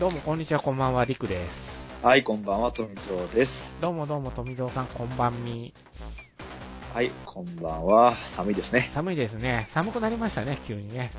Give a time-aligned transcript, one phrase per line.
[0.00, 1.74] どうも、こんにちは、こんばんは、りくです。
[2.02, 3.72] はい、こんばんは、富蔵です。
[3.80, 5.72] どうもどうも、富蔵さん、こんばんみ。
[6.94, 8.14] はい、こんばんは。
[8.24, 8.88] 寒いですね。
[8.94, 9.66] 寒いですね。
[9.72, 11.10] 寒くなりましたね、急にね。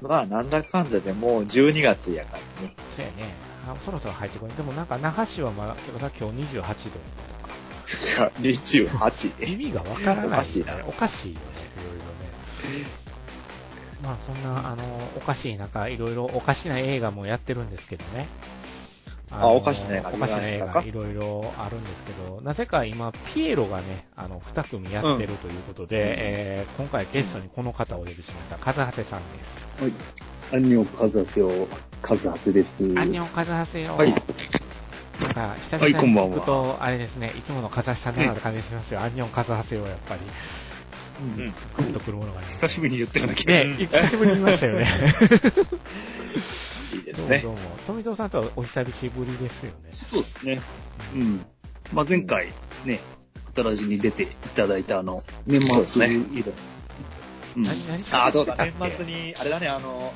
[0.00, 2.72] まあ、なんだかんだでもう12月やからね。
[2.94, 3.34] そうやね。
[3.66, 4.50] あそろそろ入ってこい。
[4.50, 7.00] でもなんか、那覇市はまだ、まだ今日28度。
[8.42, 9.52] 28。
[9.52, 12.84] 意味がわからない、おかしいなおかしいよね、いろいろね。
[14.04, 18.28] まあ、そんな、あの、おかしい中、いろいろおかしな映画もやってるんですけどね。
[19.30, 28.58] あおかしな映画おかしな映いろいろあるんですけど、なぜか今、ピエロがね、あの、二組やってるということで、うんえー今回ゲストにこの方をお呼びしました。
[28.58, 29.82] カズハセさんです。
[29.82, 29.92] はい。
[30.52, 31.50] アンニョンカズハセヨ、
[32.02, 32.74] カズハセです。
[32.80, 33.96] アンニョンカズハセよ。
[33.96, 39.00] はいなんか、久はい々にこんばんは聞くと、あれですね、いつものカズハセさんだなって感じがしますよ。
[39.00, 40.20] アンニョンカズハセよ、やっぱり。
[41.38, 41.46] うん。
[41.46, 42.60] グッとくるものがあります。
[42.66, 44.86] 久しぶりに言ったような気がしね、久しぶりに見ましたよね。
[46.94, 47.52] いいですねどう。
[47.52, 47.76] もどうも。
[47.86, 49.76] 富蔵さんとはお久しぶりですよね。
[49.90, 50.60] そうですね。
[51.14, 51.44] うん。
[51.92, 52.48] まあ、前回
[52.84, 53.00] ね、
[53.56, 54.26] 新しに出てい
[54.56, 56.52] ただいたあの、年末以来。
[57.56, 57.62] うん。
[57.62, 60.12] 何、何あ、そうだ、年末に、あれだね、あの、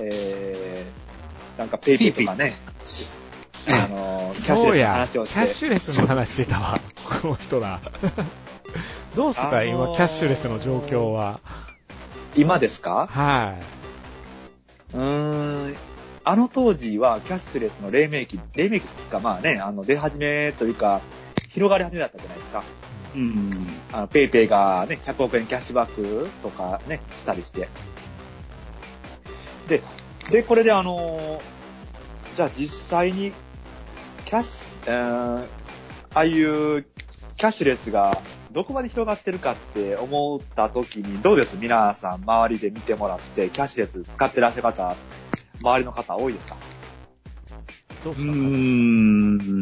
[0.00, 2.54] えー、なんかペイペイとかね、
[3.68, 6.80] あの、キャッシュレスの話をキャッして、シュレスの話してたわ。
[7.22, 7.80] この人ら。
[9.14, 11.40] どうすか、あのー今、キャッシュレスの状況は。
[12.36, 13.08] 今ですか？
[13.10, 13.77] はい。
[14.94, 15.76] うーん、
[16.24, 21.00] あの当時はキャッシュレスの黎明期、黎明期ですか、まあね、あの、出始めというか、
[21.48, 22.62] 広がり始めだったじゃないですか。
[23.14, 23.66] うん。
[23.92, 27.68] あの、ペイペイがね、100億円キャッシュバックとかね、したりして。
[29.68, 29.82] で、
[30.30, 31.40] で、これであのー
[32.34, 33.32] じゃあ実際に、
[34.26, 35.48] キャッシュ、えー
[36.14, 36.84] ああいう
[37.36, 38.12] キャッシュレスが
[38.52, 44.96] どこまで広がってるかって思った時に、どうです皆さん周りで見てもらって、キャッシュレス使ってらっしゃる方、
[45.60, 46.56] 周りの方多いですか？
[48.04, 49.60] どうすか、うーん。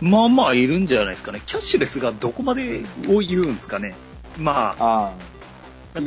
[0.00, 1.42] まあまあいるんじゃないですかね。
[1.44, 3.94] キャッシュレスがどこまでを言うんですかね。
[4.36, 5.12] まあ、あ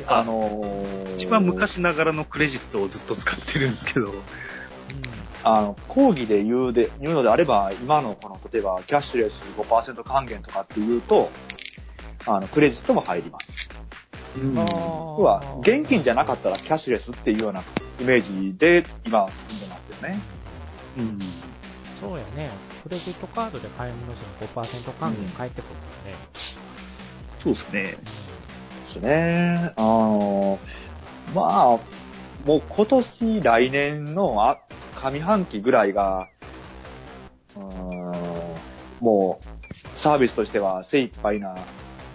[0.07, 4.13] あのー一番昔ながらのクレジットをずっと使ってるんですけど。
[5.43, 11.29] あの、講義で言うで、言うのであれば、今のこの、例えば、キャッシュレス5%還元とかっていうと、
[12.25, 13.69] あの、クレジットも入ります。
[14.37, 17.63] うんは、現金じゃなかったらキャッシュレスっていうような
[17.99, 20.19] イメージで、今進んでますよね。
[20.97, 21.19] うん。
[21.99, 22.49] そうやね。
[22.83, 26.17] クレジットカードで買い物しても5%還元返ってくるからね。
[27.43, 27.81] そうですね。
[27.81, 27.97] で
[28.87, 29.73] すね。
[29.75, 30.59] あの、
[31.35, 31.79] まあ、
[32.45, 34.59] もう今年、来年のあ
[35.01, 36.29] 上半期ぐらいが、
[37.55, 38.55] うーん
[38.99, 41.55] もう、サービスとしては精一杯な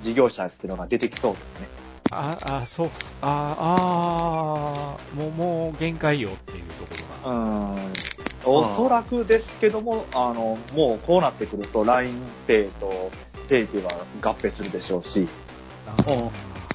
[0.03, 1.69] 事業者っていうのが出てきそうですね。
[2.11, 2.91] あ、あ、そう。
[3.23, 6.95] あ、あーもう、もう限界よっていうとこ
[7.25, 7.35] ろが。
[7.35, 7.77] うーん
[8.49, 13.11] おそらくですけども、あの、もうこうなってくると LINEPay と
[13.49, 13.91] PayPay は
[14.23, 15.27] 合併するでしょうし、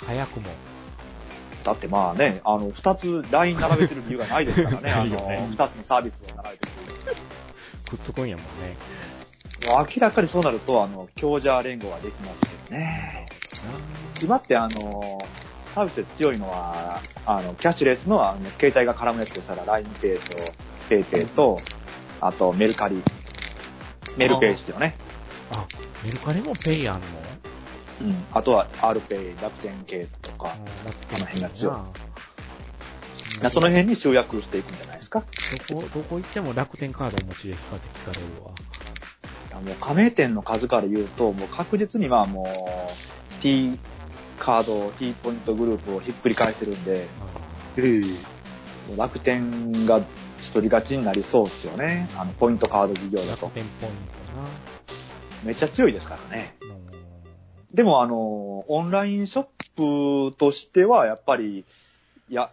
[0.05, 0.49] 早くも。
[1.63, 6.71] だってまあね、あの、二つ LINE 並べてる理由がないですから ね、あの、二つのサービスを並べてる。
[7.89, 8.77] くっつくんやもんね。
[9.65, 13.27] もう明らかにそうなると、あの、強者連合ができますけどね。
[14.21, 15.19] 今ってあの、
[15.75, 20.37] サービスで強いのは、あの、キャッシュレスのあの携帯が絡むやつでしたら、LINEPay と
[20.89, 21.59] PayPay と、
[22.19, 23.01] あとメルカリ。
[24.17, 24.95] メルペイですよね。
[25.53, 25.65] あ、
[26.03, 27.05] メルカリもペイあんの？
[28.01, 28.25] うん。
[28.31, 31.73] あとは RPay、楽天系とか、ああの辺が強い
[33.47, 35.23] いその辺に集約していくんじゃないですか。
[35.69, 38.51] どこ、どこ行っても楽天カードお持ちですかって聞かれるわ。
[39.49, 43.79] いやもう加盟店の数から言うと、もう確実にはもう、T
[44.37, 47.07] カード、T ポイントグループをひっくり返してるんで、
[47.77, 49.99] う楽天が
[50.39, 52.09] 一人勝ちになりそうですよね。
[52.17, 53.47] あの、ポイントカード事業だ楽と。
[53.49, 53.93] 天ポイン
[55.43, 56.55] めっちゃ強いですからね。
[57.73, 59.45] でもあの、オンラインショッ
[59.75, 61.65] プとしては、やっぱり、
[62.29, 62.51] や、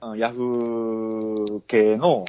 [0.00, 2.24] うんヤフー系の、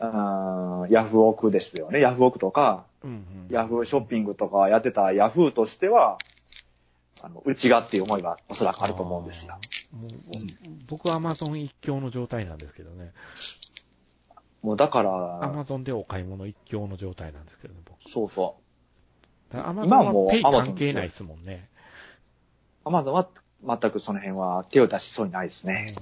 [0.00, 2.00] うんヤフオクですよね。
[2.00, 3.46] ヤフオクとか、うんうん。
[3.50, 6.18] ヤフーショッピングとかやってたヤフーとしては、
[7.20, 9.58] あの、内がっていう思いがおそらくあると思うんですよ。
[9.92, 10.10] もう
[10.88, 13.12] 僕はアマゾン一強の状態なんですけどね。
[14.62, 18.10] もうだかアら、マゾンでお買い物一強の状態なんですけどね、僕。
[18.10, 18.56] そうそ
[19.52, 19.56] う。
[19.56, 21.62] アマゾン今はペイ関係ないですもんね。
[22.84, 23.28] アマゾンは
[23.66, 25.96] 全くその辺は手を出しそうにないですね。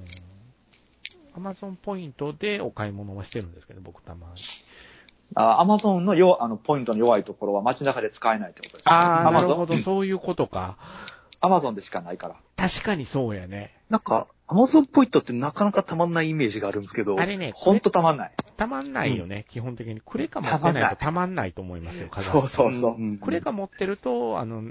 [1.34, 4.42] アマゾンポイントでお買い物はしてるんですけど、僕たまに。
[5.34, 8.94] アマゾンのよあのポイントの弱いところは街中で使えないってことです、ね。
[8.94, 10.76] ああ、なる Amazon ほど、そういうことか。
[11.40, 12.36] アマゾンでしかないから。
[12.56, 13.76] 確かにそうやね。
[13.90, 17.20] なんか、アマゾンポイントってなかなかたまんないイメージがあるんですけど。
[17.20, 18.32] あれね、ほんとたまんない。
[18.56, 20.00] たまんないよね、基本的に。
[20.00, 23.00] クレカ持ってないとたまんないと思いますよ、 風そうそうそう。
[23.00, 24.70] んクレカ持ってると、あの、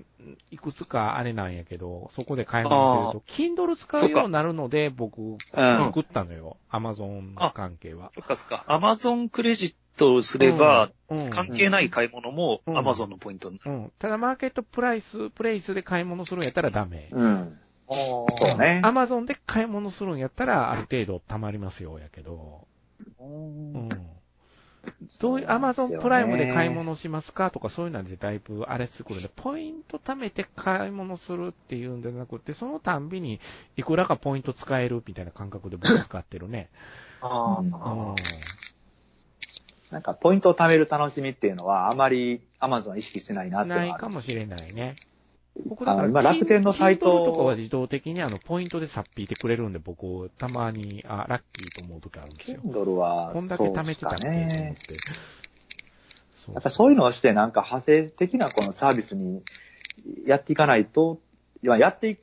[0.52, 5.38] いくつかあれなんやけど、そこで買い物してると、Kindle 使うようになるので、僕、うん。
[5.54, 6.58] 作ったのよ。
[6.70, 8.10] アマゾン関係は。
[8.12, 8.66] そっかそっか。
[8.68, 13.72] アマゾンクレジットをすれば、うん、関係ない買い物もうんアマゾンのポイントになる。
[13.72, 13.92] うん。
[14.00, 17.10] ただ、マーケットプライス、プレイスで買い物するんやったらダメ。
[17.12, 17.60] うん。
[17.88, 18.82] あそうね。
[18.84, 22.68] アマゾンで買い物するんやったら、ある程度貯まりますよ、やけど。
[23.20, 23.90] ううんん。
[25.20, 33.40] どういう、アマゾンプライムで買い物しますかとかそういうのでだいぶあれしてくるんで、ポイント貯めて買い物するっていうんじゃなくて、そのたんびに
[33.78, 36.70] いくらかポイント使えるみたいな感覚で僕使ってるね。
[37.22, 38.16] あうんあ。
[39.92, 43.66] なんか、ポイントを貯める楽しみっていうのは、あまりアマゾンは意識してないなうん。
[43.66, 44.96] ってないかもしれないね。
[45.66, 52.60] 僕だから、あ今楽天のサイトとかは自動的にあの、ポイントでさっぴいてくれるんで、僕、たまに、あ、ラッキーと思う時あるんですよ。
[52.64, 54.96] Kindle は、こんだけ貯めてたっけと思って。。
[56.34, 59.44] そうやっぱそういうのをして、なんか派生的なこのサービスに
[60.26, 61.20] やっていかないと、
[61.64, 62.18] いややってい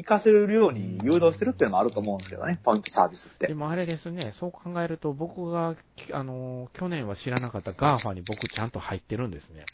[0.00, 3.46] いかせるように誘導してるっていうのもあると思うんですけどね、ポイントサービスって。
[3.46, 9.64] でもあれですね、そう考えると僕が、きあの、去年は知らなかったガーファに僕ちゃんと入ってるんですね。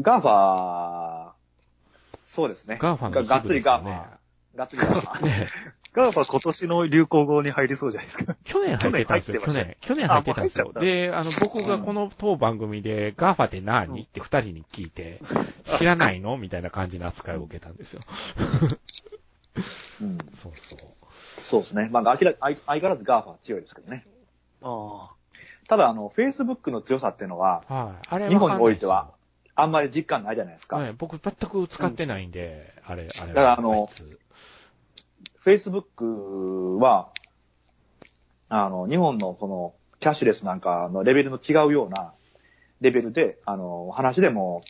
[0.00, 1.39] ガーファ
[2.30, 2.78] そうですね。
[2.80, 5.48] ガーファの一部ががっつりガーファがっつりガーファ ね
[5.92, 8.36] ガーファ今年の流行語に入りそうじゃないですか。
[8.44, 9.76] 去年入ってたんですよ、去去年。
[9.80, 15.20] 去年入ってたんですよで、あの、僕がこの当番組で、ガーファって何って二人に聞いて、
[15.78, 18.00] 知らないのみたいな感じの扱いを受けたんですよ。
[20.02, 20.18] うん。
[20.32, 20.78] そうそう。
[21.42, 21.88] そうですね。
[21.90, 24.06] まあ、明ら相相変わらずガーファは強いですけどね。
[24.62, 25.16] ああ。
[25.66, 28.06] ただ、あの、Facebook の強さっていうのは、はい。
[28.08, 29.10] あれ日本においてわは、
[29.54, 30.76] あんまり実感ないじゃないですか。
[30.76, 30.92] はい。
[30.92, 33.34] 僕全く使ってないんで、あれ、あれは。
[33.34, 33.88] だからあの
[35.44, 37.12] Facebook は、
[38.48, 42.14] あの、日本のその、キャッシュレスなんかのレベルの違うような
[42.80, 44.62] レベルで、あの、話でも、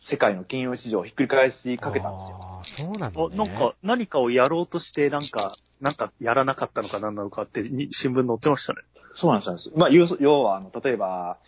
[0.00, 2.38] 世界の金融市場をひっくり返しかけたんですよ。
[2.40, 3.36] ああ、そうなのあね。
[3.36, 8.80] なんか、何かをやろうとして、なんか、なんかやらなかったのか何なのかって、に新聞載ってましたね。
[9.14, 9.72] そうなんですそうなんです。
[9.76, 11.38] まあ、要要は、あの、例えば、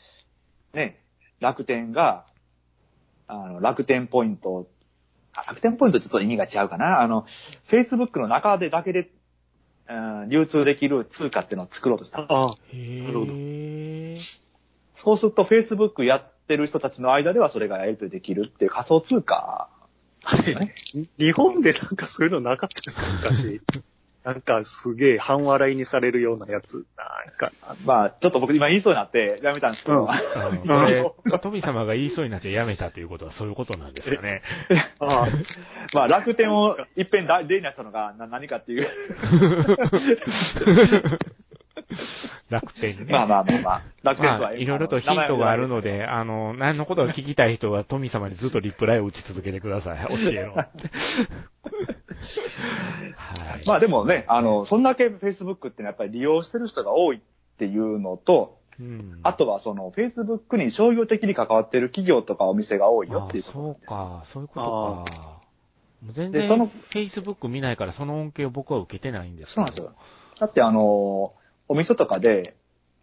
[0.74, 1.02] ね、
[1.40, 2.24] 楽天が、
[3.26, 4.68] あの、楽天ポイント、
[5.34, 7.00] あ楽天ポイントちょっと意味が違うかな。
[7.00, 7.26] あの、
[7.68, 9.10] Facebook の中でだけで、
[9.88, 12.20] うん、流通できる通貨っていうのを作ろうとした。
[12.28, 12.54] ああ。
[12.72, 14.18] へなるほどえ。
[14.94, 19.68] そうすると Facebook やってる人たちの間ではそれがやり取りできるっていう仮想通貨。
[21.18, 23.30] 日本でなんかそういうのなかったですか？
[23.30, 23.62] 昔。
[24.28, 26.84] なんかすげえ半笑いにされるようなやつ。
[26.98, 27.50] なんか、
[27.86, 30.20] まあ、ちょっと僕今言いそうになってやめたんですけど、うんあ
[30.50, 34.42] のこれ、富様が言いそうになってやめたということはそういうことなんですかね。
[35.00, 35.28] ああ、
[35.94, 38.88] まあ楽天をいっぺんだ例に出したのがな何かっていう。
[42.50, 43.06] 楽天ね。
[43.08, 49.98] まあまあまあまあ、楽天とは、まあ、いろいろとヒントがあるので、あの、何のことが聞きたい人は富様にずっとリプライを打ち続けてください。
[50.08, 50.90] 教えろって。
[53.58, 53.66] はい。
[53.66, 57.20] まあでもね、あの、そんだけ Facebook ってのはやっぱり利用してる人が多いっ
[57.58, 63.86] ていうのと、うん、あとはその Facebook に商業的に関わってる企業とかお店が多いよっていうあことなんです。
[63.86, 64.54] そうか、そういうこ
[65.06, 65.38] とか。
[66.04, 69.94] もう全然、でその Facebook 見ないからその恩恵を僕は受けてないんですそうなんですよ。
[70.38, 71.32] だってあの、
[71.66, 72.56] お店とかで、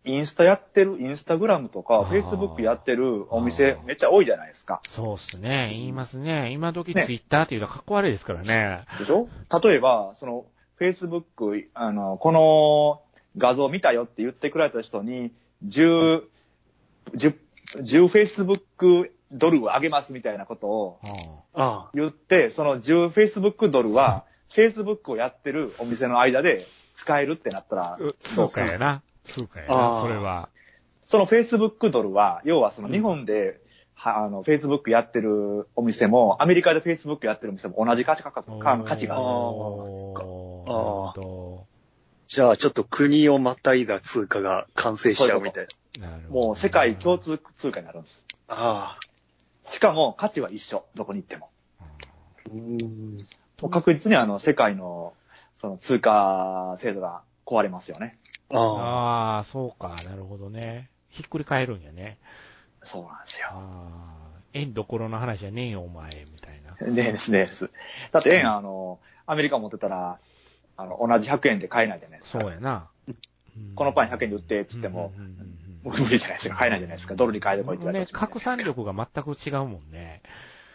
[0.05, 4.81] インスタやってる、インスタグラムとか、あー Facebook やってるおあ店ーめっちゃ多いじゃないですか。
[4.87, 5.69] そうっすね。
[5.71, 6.51] 言いますね。
[6.51, 8.85] 今時ね Twitter っていうのはかっこ悪いですからね。
[8.99, 9.27] でしょ？
[9.63, 10.45] 例えば、その、
[10.79, 13.01] Facebook、あの、この
[13.37, 15.31] 画像見たよって言ってくれた人に、
[15.67, 16.23] 10、
[17.15, 17.35] 10、
[17.77, 20.99] 10 Facebook ドルをあげますみたいなことを
[21.93, 29.01] 言って、その10 Facebook ドルは、Facebook をやってるお店の間で使えるってなったら、通貨やな。
[29.25, 29.97] 通貨やあな。
[29.97, 30.49] ーそれは。
[31.01, 33.59] その Facebook ドルは、要はその日本で、
[33.93, 39.25] はあの、Facebook やってるお店も、アメリカで Facebook やってるお店も同じ価値価格、か価値がある
[41.21, 41.75] ん。
[42.27, 45.67] じゃあちょっと国をまたいだ通貨が完成しちゃうみたい
[45.99, 46.07] な。
[46.07, 46.47] なるほど。
[46.47, 48.23] もう世界共通通貨になるんです。
[48.47, 49.69] ああ。
[49.71, 50.85] しかも価値は一緒。
[50.95, 51.49] どこに行っても。
[52.51, 53.17] うん。
[53.61, 55.13] もう確実にあの、世界の、
[55.55, 58.17] その通貨制度が壊れますよね。
[58.49, 59.43] ああ。
[59.43, 59.95] そうか。
[60.03, 60.89] なるほどね。
[61.09, 62.17] ひっくり返るんやね。
[62.83, 63.47] そうなんですよ。
[63.51, 66.87] ああ、縁どころの話じゃねえよ、お前、みたいな。
[66.87, 67.71] ねえですねです。
[68.11, 70.19] だって円、あの、アメリカ持ってたら、
[70.77, 72.39] あの、同じ100円で買えないじゃないですか。
[72.39, 72.89] そうやな。
[73.75, 75.13] このパン100円で売ってって言っても
[75.83, 76.55] 無理じゃないですか。
[76.55, 77.15] 買えないじゃないですか。
[77.15, 80.21] ドルに変えてこいって言われね、ても拡散力が全く違うもんね。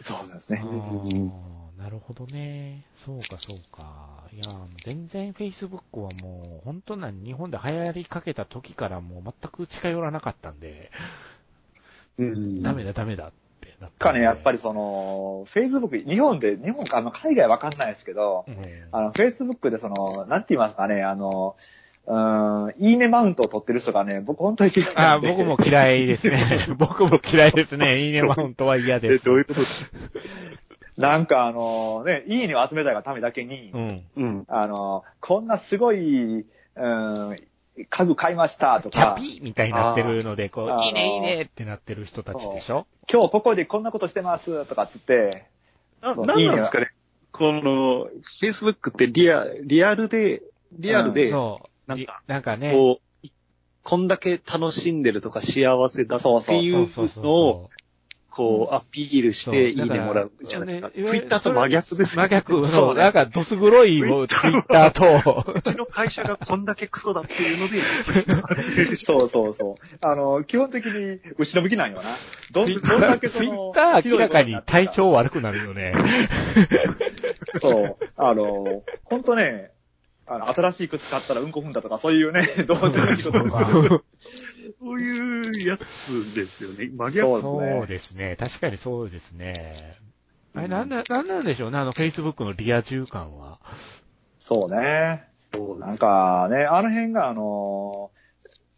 [0.00, 0.62] そうなんですあね。
[0.64, 1.30] ー
[1.83, 2.83] なるほどね。
[2.95, 4.25] そうか、そうか。
[4.33, 4.45] いや、
[4.85, 10.90] 全然 Facebook はもう、本当な日本で流行りかけた時からもう全く近寄らなかったんで、
[12.19, 14.59] うんダメだ、ダメだってなったかね、やっぱり。
[14.59, 18.57] りその、Facebook、日本で、日本か、あの、海外わかんないですけど、うん
[18.92, 21.57] あの、Facebook でその、なんて言いますかね、あの、
[22.07, 25.28] うーん、いいねマウントを取ってる人がね、僕本当に嫌いなんで。
[25.30, 26.66] あ僕も嫌いですね。
[26.78, 28.00] 僕も嫌いですね。
[28.00, 29.30] いいねマウントは嫌です。
[29.30, 29.61] うこと？
[31.00, 34.02] なんかあの、ね、いいねを集めたいがためだけに、うん。
[34.16, 34.45] うん。
[34.49, 36.45] あの、こんなすごい、
[36.76, 37.37] うん、
[37.88, 42.87] 家具買いましたとキャか、ピみたいになってるので、こう、あーいいねいいねってなってる人たちでしょ？
[43.11, 45.47] 今日ここでこんなことしてますとかっつって、
[46.02, 46.90] な、そうなんなんですかね？
[47.33, 48.09] この、
[48.42, 50.42] Facebook ってリア、リアルで、
[50.73, 51.69] リアルで、そう。
[51.97, 52.73] なんかりなんかね。
[52.73, 53.28] こう、
[53.82, 57.70] こんだけ楽しんでるとか幸せだっていそうのを。
[58.30, 60.88] こう、アピールしていいねもらうじゃないですか。
[60.88, 62.23] ねツイッターと真逆ですね。
[62.23, 69.75] 真逆その、うねなんか、どす黒いツイッターと、うちの会社がこんだけクソだっていうので、 そうそうそう。
[70.00, 72.04] あの、基本的に後ろ向きなんよな。
[72.52, 75.94] どどんだけツイッター明らかに体調悪くなるよね。
[77.61, 77.97] そう。
[78.16, 79.73] あの、ほんとね、
[80.32, 84.02] あの、新しい靴買ったらうんこ踏んだとか、そういうね、 どうでもいいこととか。
[84.78, 86.88] そういうやつですよね。
[86.96, 87.42] 真そう逆。
[87.42, 88.37] そうですね。
[88.37, 89.96] 確かにそうですね。
[90.54, 93.58] あれ、なんだ、なんなんでしょうね、あの、Facebook のリア充感は。
[94.38, 94.76] そうね。
[94.76, 95.20] なん
[95.52, 95.99] そうです。
[95.99, 98.12] かね、あの辺があの、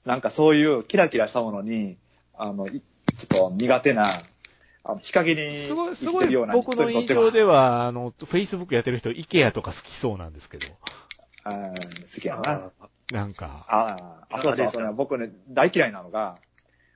[0.07, 1.99] なんかそういうキラキラしたものに、
[2.35, 2.81] あの、いちょ
[3.25, 4.07] っと苦手な、
[4.85, 10.67] あの、日陰にすごい、すごいてるような僕の印象では、は、あの、Facebook やってる人、IKEA とか好きそうなんですけど。
[11.45, 12.43] うん好きやな。
[12.51, 12.71] あ
[13.11, 13.65] なんか。
[13.69, 13.97] あ
[14.31, 14.93] あ、あ、そうそうそうね。
[14.93, 16.37] 僕ね、大嫌いなのが、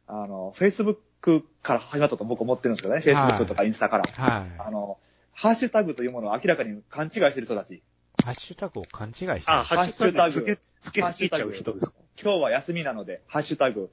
[0.06, 3.00] あの、Facebook から始まったと僕思ってるんですけどね。
[3.00, 4.04] はい Facebook とかインスタから。
[4.04, 4.50] はい。
[4.58, 4.98] あの、
[5.32, 7.82] ハッシュタグというものを明らかに勘違いしてる人たち。
[8.24, 9.42] ハッシュタグを勘違いしてる。
[9.48, 13.90] あ、ハッシュタグつけ、すぎちゃう人ですか今日は休みなので、ハッシュタグ、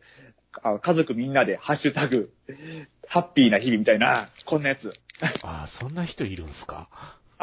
[0.61, 2.31] あ家族みんなで、ハッシュタグ、
[3.07, 4.93] ハッピーな日々みたいな、こんなやつ。
[5.41, 6.87] あ、そんな人いるんすか？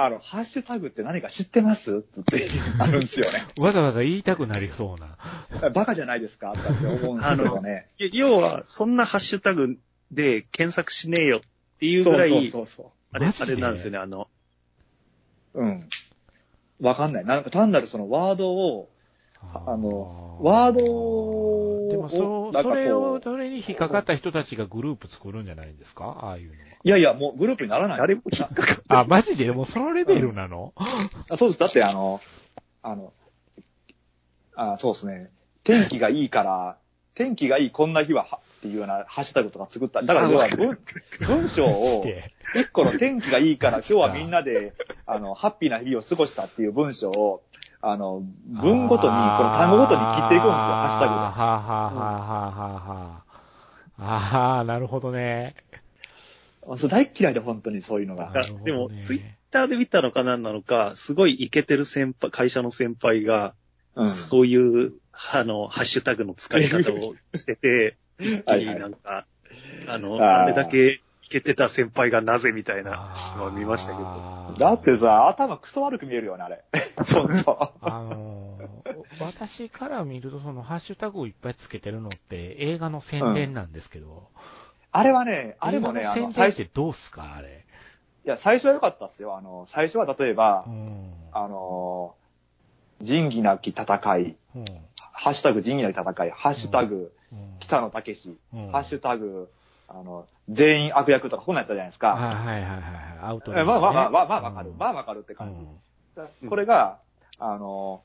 [0.04, 2.04] あの、ハッシュタグって何か知ってます？
[2.12, 2.46] つって、
[2.78, 3.46] あるんですよね。
[3.58, 5.70] わざわざ言いたくなりそうな。
[5.70, 6.52] バカじゃないですか？
[6.52, 7.86] って思うんですけどね。
[8.12, 9.78] 要は、そんなハッシュタグ
[10.10, 11.40] で検索しねえよっ
[11.78, 14.28] ていうぐそうそうらい、そうそあれ、あれなんですよね、あの、
[15.54, 15.62] う。
[15.62, 15.88] うん。
[16.80, 17.24] わかんない。
[17.24, 18.88] なんか単なるそのワードを、
[19.42, 26.18] あのワードをでもそ、そうれを、それに引っかかった人たちがグループ作るんじゃないんですか？
[26.22, 26.56] ああいうのは。
[26.82, 27.98] いやいや、もうグループにならない。
[27.98, 29.52] 誰も引っかかあ、マジで？
[29.52, 31.60] もうそのレベルなの、あそうです。
[31.60, 32.20] だってあの、
[32.82, 33.12] あの、
[34.54, 35.30] あそうですね。
[35.64, 36.76] 天気がいいから、
[37.14, 40.02] 天気がいいこんな日は、はっていうようなハッシュタグとか作った。
[40.02, 40.78] だから要は文
[41.20, 42.04] 文章マを
[42.54, 44.74] 一個の天気がいいから今日はみんなで、
[45.06, 47.42] あの、ハッピーな日々を過ごしたっていう文章を、
[47.82, 51.20] あの、文ごとに、この単語ごとに切っていくんですよ、ハッシュタグで。
[51.20, 53.24] はあ、はあはあはあは
[53.98, 55.54] あはあ、ああ、なるほどね。
[56.76, 58.30] そう大嫌いで、本当にそういうのが。
[58.30, 59.20] ねでも、ツイッ
[59.50, 63.54] ターで見たのか何なのか、すごいイケてる先輩、会社の先輩が、
[63.96, 64.10] うん。
[64.10, 64.92] そういう、
[65.32, 69.26] あの、ハッシュタグの使い方をしてて、 一気になんか、
[69.88, 74.56] あの、あれだけイケてた先輩がなぜみたいなのを見ましたけど。
[74.58, 76.64] だってさ、頭クソ悪く見えるよね、あれ。
[77.06, 77.68] そうそう。
[77.82, 78.60] あのー
[79.20, 84.28] 私から見ると、そのハッシュタグをいっぱいつけてるのって映画の宣伝なんですけど、
[84.92, 87.64] あれはね、あれもね、宣伝最初、いってどうすかあれ？
[88.24, 89.36] や、最初は良かったっすよ。
[89.36, 91.12] あの、最初は例えばう、ん。
[91.32, 92.14] あの、
[93.00, 93.84] 仁義なき戦
[94.18, 94.64] い、うん。
[95.12, 99.50] ハッシュタグ仁義なき戦い、ハッシュタグうん北野武史、うんハッシュタグ、
[99.92, 102.14] あの、全員悪役とかこんなんやったじゃないですか。
[102.14, 102.82] はいはいはいはい。
[103.22, 104.72] アウトえまあまあまあまあまあわかる。
[104.78, 105.60] まあ、あわかるって感じ。
[105.60, 105.68] うん
[106.48, 106.98] これが、
[107.38, 108.02] あの、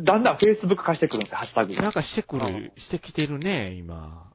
[0.00, 1.82] だんだん Facebook 化してくるんですよ、ハッシュタグが。
[1.82, 4.30] なんかしてくる、してきてるね、今。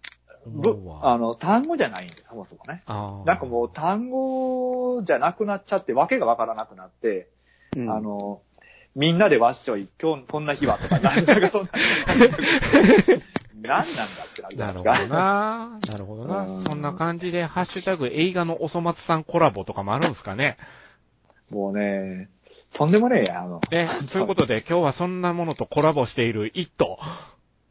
[1.02, 2.84] あの、単語じゃないんで、そもそもね。
[2.88, 7.30] なんかもう単語じゃなくなっちゃって、わけがわからなくなって、
[7.76, 8.42] うんあの、
[8.96, 11.70] みんなでわっしょい、今日こんな日はとか、なんかそんな。
[13.62, 14.92] 何なんだってなるじゃないですか？
[14.92, 15.80] なるほどな。
[15.92, 16.38] なるほどな。
[16.46, 20.58] うんそんな感じで、ハッシュタグ映画のおそ松さんコラボとかもあるんですかね？
[21.50, 22.30] もうね、
[22.74, 23.60] とんでもねえや、あの。
[23.72, 26.98] ね、そういうことで 今日はそんなものとコラボしているイット、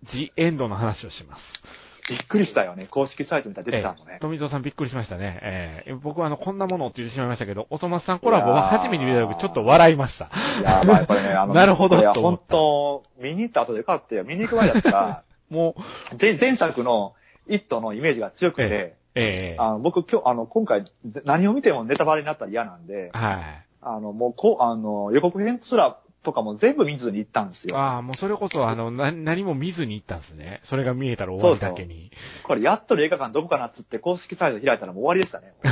[0.02, 1.62] ジ・エンドの話をします。
[2.08, 2.86] びっくりしたよね。
[2.90, 4.18] 公式サイト見たら出てたのね。
[4.20, 5.38] 富蔵さんびっくりしましたね。
[5.42, 10.28] えー、僕はあの、こんなものって言ってしまいましたけど、おそ松さんコラボは初めて見た時ちょっと笑いました。
[10.60, 14.24] いや、まあこれね、あの、 なるほどいや、本当見に行った後でよかったよ。
[14.24, 17.14] 見に行く前だったら、もう、前前作の
[17.48, 23.38] イットのイメージが強くて、ええあの僕今日、あの、今回、ぜ何を見てもネタバレになったら嫌なんで、はい。
[23.82, 27.76] あの、もう、こう、あの、予告編すらとかも全部見ずに行ったんですよ。
[27.76, 30.60] ああ、もうそれこそ、あの、な、何も見ずに行ったんですね。
[30.62, 32.12] それが見えたら終わりだけに。
[32.44, 35.54] これ、やっとる映画館どこかなっつって公式サイト開いたらもう終わりでしたね。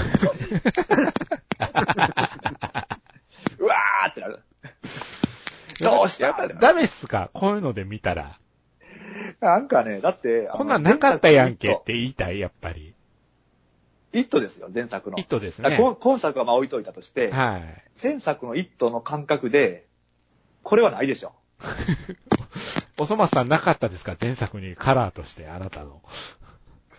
[3.58, 4.40] うわーってなる。
[5.80, 7.30] どうしたやっぱダメっすか？
[7.34, 8.36] こういうので見たら。
[9.40, 12.94] なんかね、だって、こんなんなかったやんけって言いたい、やっぱり。
[14.12, 15.18] イットですよ、前作の。
[15.18, 15.76] イットですね。
[15.78, 17.62] 今今作はまあ置いといたとして、はい。
[18.02, 19.86] 前作のイットの感覚で、
[20.62, 21.32] これはないでしょ。
[22.98, 24.16] おそ松さんなかったですか？
[24.20, 26.02] 前作にカラーとして、あなたの。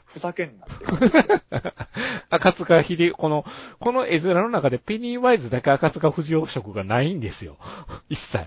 [0.05, 1.43] ふざけんなって。
[2.29, 3.45] 赤塚秀、この、
[3.79, 7.57] この絵面の中でペニーワイズだけ赤塚不二夫色がないんですよ。
[8.09, 8.39] 一切。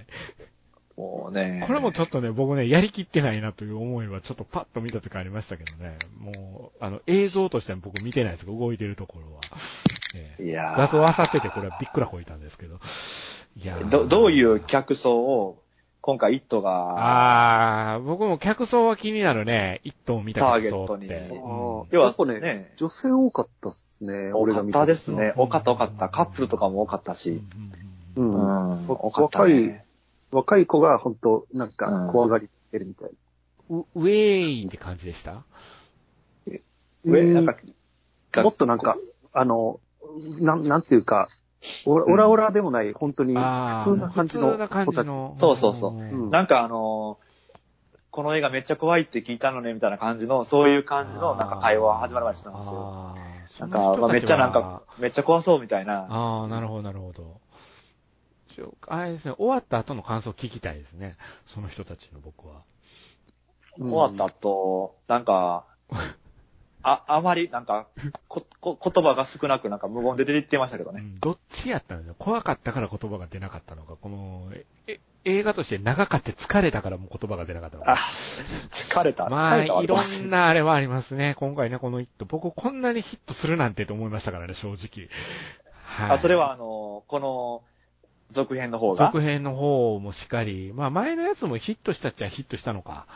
[0.96, 1.64] もうね。
[1.66, 5.96] これもちょっとね、僕ね、やりきってないなという思いはちょっとパッと見た時ありましたけどね。
[6.18, 9.40] もう、あの、映像としては僕見てないですけど、動いてるところは。
[10.14, 12.78] ええいやー画像漁ってて、これはびっくらこいたんですけど。
[13.56, 15.58] いやーど、どういう客層を、
[16.02, 19.80] 今回イットが、ああ、僕も客層は気になるね。
[19.84, 20.88] 一頭見た客層って。
[20.88, 21.42] ターゲットにう
[21.84, 25.32] ん要はねね女性多かったっすね、多かっ俺が見たですね。
[25.36, 26.08] 多かった多かった。
[26.08, 27.40] カップルとかも多かったし。
[28.16, 28.20] う。
[28.20, 29.54] うん多かったね。
[29.54, 29.84] 若い
[30.66, 33.10] 子が本当なんうんか怖がりてるみたい
[33.70, 35.44] うウェーイって感じでした？
[37.04, 37.56] 上、うんなんか、
[38.34, 38.42] な。
[38.42, 38.96] もっとなんか、
[39.32, 39.80] あの、
[40.40, 41.28] なん、なんていうか、
[41.84, 43.40] オラオラオラでもない、本当に普
[43.84, 45.36] 通な感じの普通な感じの。
[45.38, 47.32] そうそうそううんなんかあのー
[48.10, 52.72] この映画めっちゃ怖いって聞いたのね、みたいな感じの、そういう感じの、なんか会話始まるまでしたんですよ。
[52.74, 56.08] あーなんか、まあめっちゃなんか、、めっちゃ怖そうみたいな。
[56.10, 57.40] ああ、なるほど、なるほど。
[58.88, 61.16] あれですね、終わった後の感想聞きたいですね。
[61.46, 62.54] その人たちの僕は。
[62.54, 62.62] うん
[63.78, 65.64] 終わった後、なんか、
[66.82, 67.86] あ、あまり、なんか、
[68.28, 71.00] こ、こ、言葉が少なく、なんか無言で出ていってましたけどね。
[71.00, 72.16] うんどっちやったんですよ。
[72.18, 74.50] 怖かったから言葉が出なかったのか、この、
[74.86, 78.02] え、映画として長かって疲れたからもう言葉が出なかったのあか。、
[78.72, 79.28] 疲れた。
[79.28, 80.30] まあ、いろん。
[80.30, 81.34] なあれはありますね。
[81.38, 82.24] 今回ね、このヒット。
[82.24, 85.08] 僕こんなにヒットするなんてと思いましたからね、正直。
[85.84, 86.10] はい。
[86.16, 87.62] あ、それはあの、この、
[88.32, 89.06] 続編の方が？
[89.06, 90.72] 続編の方もしっかり。
[90.74, 93.06] まあ前のやつもヒットしたっちゃヒットしたのか。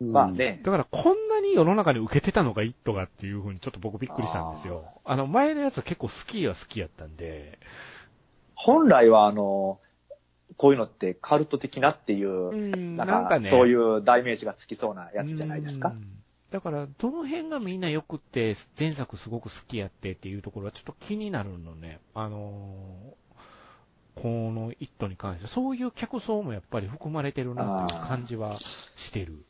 [0.00, 0.30] まあ。
[0.30, 0.60] ね。
[0.64, 4.84] だからこんなに世の中に受けてたのがイットがっていうふうにちょっと僕びっくりしたんですよ。
[5.04, 7.58] あの前のやつは結構好きは好きやったんで。
[8.54, 9.80] 本来はあの、
[10.56, 13.48] こういうのってカルト的なっていうう、ん、なんんかね。
[13.48, 15.88] そういう代名詞がつきそうなやつじゃないですか？
[15.88, 15.92] う。
[15.92, 16.18] ん
[16.50, 21.98] だから、どの辺がみんな良くって、前作すごく好きやってっていうところはちょっと気になるのね。
[22.14, 23.21] あのー
[24.14, 28.58] このイットに関して、そういう客層もやっぱり含まれてるなっていう感じは
[28.96, 29.32] してる。
[29.32, 29.42] うん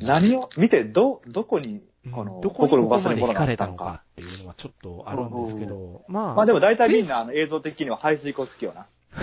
[0.00, 4.02] 何を見て、ど、どこに、うんこの、どこにここまで惹かれたたのか。
[4.12, 6.34] っていうのはちょっとあるんですけど、まあ。
[6.34, 8.86] まあでも大体みんなあの映像的には排水口好きよな。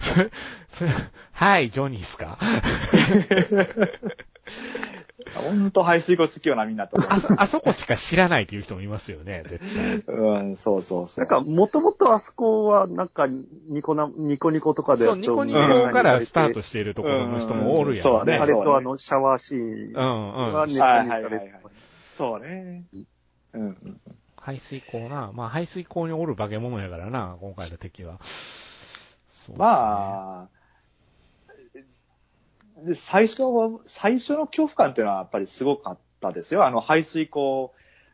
[0.00, 0.30] それ、
[0.68, 0.90] それ、
[1.32, 2.38] はい、ジョニーっすか？
[5.34, 9.94] ほんと排水口好きよな、みんなと思あそ、あそこしか知らないっていう人もいますよね、絶対。
[9.96, 10.04] う。
[10.06, 11.24] うん、そうそうそう。
[11.24, 15.04] なんか、もともとあそこは、なんか、ニコな、ニコニコとかで。
[15.04, 15.58] そう、ニコニコ
[15.92, 20.52] からスタートしているところの人もおるやん、うんそうねあれとあの、シャワーシーンうんうん。
[20.52, 21.62] はネタはいにされてはいはいはい。
[22.16, 22.84] そうね。
[23.54, 24.00] うんうん。
[24.36, 25.32] 排水口な。
[25.32, 28.20] まあ、排水口におる化け物やからな、今回の敵は。
[28.22, 30.48] そうまあ、
[32.78, 36.66] で、最初は、最初の恐怖感っていうのはやっぱりすごかったですよ。
[36.66, 37.72] あの、排水口、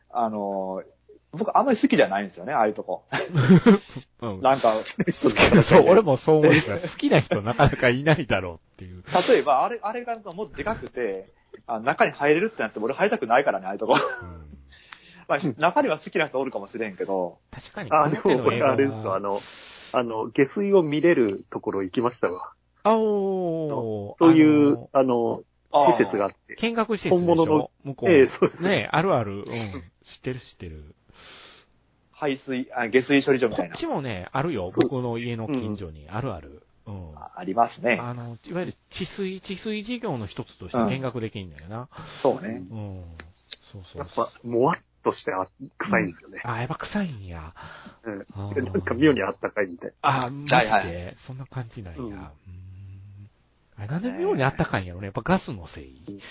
[0.09, 0.83] あの、
[1.31, 3.05] 僕あんまり好きじゃないんですよね、ああいうとこ。
[4.19, 4.41] あうん。
[4.41, 4.69] なんか、
[5.63, 6.93] そう、俺もそう思います。
[6.93, 9.03] 好きな人なかなかいないだろうっていう。
[9.29, 11.29] 例えば、あれ、あれがもっとでかくて、
[11.67, 13.95] あ中に入れるってなっても俺入りたくないからね、ああいうとこ。
[13.95, 14.51] うん
[15.27, 19.39] まあ、中には好きな人おるかもしれんけど、確かに、あ、でも俺この手の映画はあれですわ、あの、
[19.93, 22.51] あの、下水を見れるところ行きましたわ。
[22.83, 26.55] あおーそういうあの、施設があって。
[26.55, 28.09] 見学施設本物の向こう。
[28.09, 29.37] ええそうですねねあるある。
[29.37, 29.43] うん。
[30.03, 30.95] 知ってる知ってる。
[32.11, 33.75] 排水、あ下水処理場みたいな。
[33.75, 34.67] こっちもね、あるよ。
[34.75, 36.07] 僕の家の近所に。
[36.09, 36.63] あるある。
[36.85, 37.11] うん。
[37.15, 37.97] あありますね。
[38.01, 41.87] あの、いわゆる治水、治水事業の一つとして見学できるんだよな。
[42.21, 42.63] そうね。
[42.69, 43.03] うん。
[43.71, 46.41] そうそうやっぱ、もわっとしてあ臭いんですよね。
[46.43, 47.53] あ、やっぱ臭いんや。
[48.03, 48.25] うん
[48.65, 49.93] なんか妙にあったかいみたい。
[50.01, 52.01] あ、マジで、はいはいそんな感じなんや。
[52.01, 52.21] ううんん
[53.81, 55.05] あれなんで妙にあったかいんやろね。
[55.05, 56.21] やっぱガスのせい。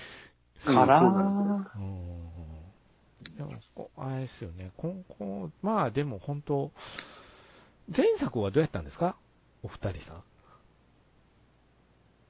[0.65, 3.37] かなそうなんですようん。
[3.37, 4.71] でも、こあれですよね。
[4.77, 6.71] 今後、まあでも本当、
[7.97, 9.17] 前作はどうやったんですか？
[9.65, 10.23] お二人さん。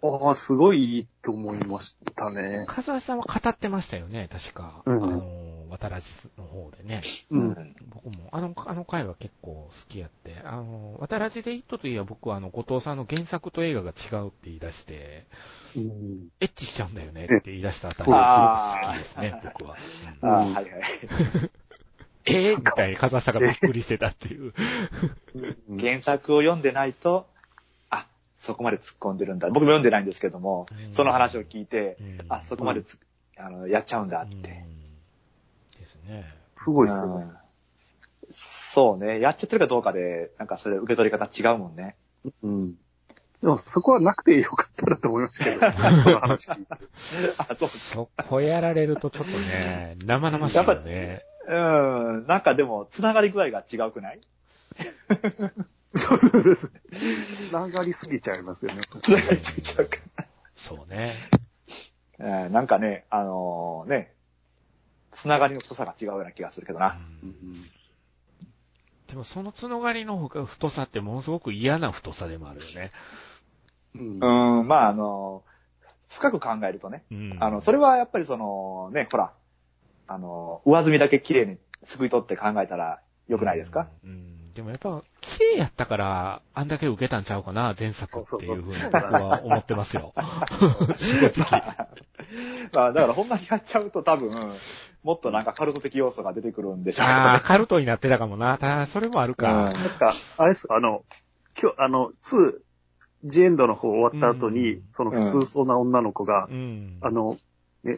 [0.03, 2.65] ああ、すごいいいと思いましたね。
[2.67, 4.83] カズハさんは語ってましたよね、確か。
[4.87, 5.23] うんあの、
[5.71, 7.01] 渡らじの方でね。
[7.31, 7.39] う。
[7.39, 7.77] うんん。
[7.89, 10.37] 僕も、あの、あの回は結構好きやって。
[10.45, 15.27] あの、渡らじでイットといえば僕はあの、後藤さんの原作と映画が違うって言い出して、
[15.77, 19.77] うんエッチしちゃうんだよねって言い出したあたりがすごく好きですね、僕は。
[20.23, 20.83] うんああ、うんはいはい。
[22.27, 24.53] えー、みたいにカズハさんがびっくりしてたっていう。
[25.69, 27.27] う ん原作を読んでないと、
[27.89, 28.07] あ、
[28.37, 29.49] そこまで突っ込んでるんだ。
[29.49, 32.99] 僕も読んでないんですけども、うんその話を聞いて、うんあ、そこまでつ、
[33.37, 34.35] あの、やっちゃうんだって。
[34.35, 34.80] うん
[36.11, 36.27] ね。
[36.59, 37.25] すごいっすよね。
[37.25, 37.37] うん
[38.33, 39.19] そうね。
[39.19, 41.97] やっちゃってるかどうかで、なんかそれ受け取り方違うもんね。
[42.45, 42.75] うん。
[43.43, 45.57] でもそこはなくてよかったなと思いましたけど、
[46.03, 46.73] その話聞いて。
[47.39, 47.69] あ、そう。
[47.69, 51.25] そこやられるとちょっとね、生々しいよね。
[51.49, 52.27] うん。
[52.29, 54.21] なんかでも、つながり具合が違うくない？
[55.97, 56.57] そうそうそう。
[57.49, 58.83] つながりすぎちゃいますよね。
[58.85, 59.97] つながりついちゃうか。
[60.57, 61.15] そうね。
[62.21, 64.13] うんなんかね、あのね、
[65.13, 66.99] つながりの太さが違うような気がするけどな。
[67.23, 67.55] うん
[69.09, 72.93] でもそのつながりの太さってものすごく嫌な太さでもあるよね。
[73.97, 75.43] うんうん、まああの、
[76.09, 79.33] 深く考えるとね、うんあの、それはやっぱりその、ね、ほら、
[80.07, 90.13] あの、上積みだけ綺麗にすくい取って考えたら良くないですか、うんうんでもやっぱ、綺麗やったから、あんだけ受けたんちゃうかな、前作っていうふうに僕は思ってますよ。
[90.97, 91.63] 正直。
[92.73, 94.53] まあだからほんまにやっちゃうと多分、
[95.03, 97.41] もっとなんかカルト的要素が出てくるんでしょうああ、ね。
[97.43, 98.59] カルトになってたかもな。
[98.59, 99.49] たそれもあるか。
[99.49, 101.05] うんなんか、あれですか、あの、
[101.61, 102.55] 今日、あの、2、
[103.25, 106.99] ジエンドの方終わった後に、うんその普通そうな女の子が、うん。
[107.01, 107.37] あの、
[107.85, 107.97] ね、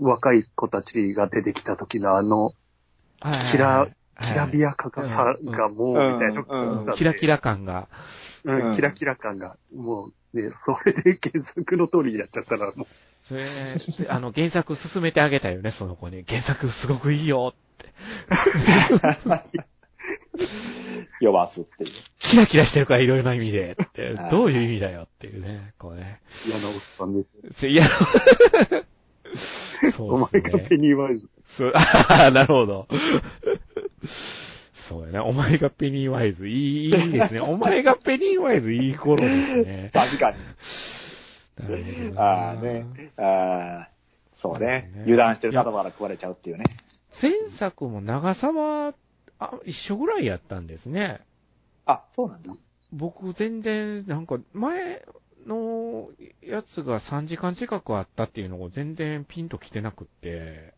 [0.00, 2.52] 若い子たちが出てきた時のあの、
[3.50, 3.92] キラはい
[4.26, 7.88] きらびやかさがもう、みたいな、うんうんキラキラ感が。
[8.44, 12.86] うん、キラキラ感が、もう、ね、それで原作の通りにやっちゃったら、も
[13.22, 13.46] それ、
[14.08, 16.24] あの、原作進めてあげたよね、その子に。
[16.26, 17.92] 原作すごくいいよって。
[21.20, 21.90] 呼ばすっていう。
[22.18, 23.76] キラキラしてるから、いろいろな意味で。
[23.82, 25.74] ってはいどういう意味だよっていうね。
[25.78, 26.20] こうね。
[26.46, 27.68] う、嫌なおっさんです。
[27.68, 27.84] いや、
[29.92, 30.62] そうお前ですね。
[30.62, 31.28] がペニーワイズ。
[31.44, 32.88] そう、ああ、なるほど。
[34.74, 35.18] そうやね。
[35.20, 36.48] お前がペニーワイズ。
[36.48, 37.40] いい、いいですね。
[37.40, 39.90] お前がペニーワイズ、いい頃ですね。
[39.92, 40.36] 確かに。
[42.16, 42.86] ああね。
[43.16, 43.90] ああ、
[44.36, 45.02] そうねね。
[45.02, 46.64] 油断してる方から食われちゃうっていうね。
[47.20, 48.94] 前作も長さは、
[49.38, 51.20] あ、一緒ぐらいやったんですね。
[51.86, 52.52] あ、そうなんだ。
[52.92, 55.04] 僕全然、なんか、前
[55.46, 56.10] の
[56.42, 60.74] やつが3時間近くあったっていうのが全然ピンと来てなくって、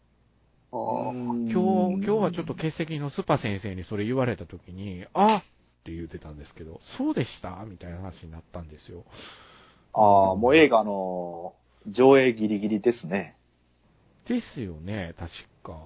[0.73, 0.79] ああ、
[1.13, 5.43] 今日、今日はちょっと欠席のスパ先生にそれ言われた時に、あっ
[5.85, 9.05] て言ってたんですけど、そうでしたみたいな話になったんですよ。
[9.95, 11.55] ああ、もう映画の
[11.89, 13.37] 上映ギリギリですね。
[14.27, 15.79] ですよね、確か。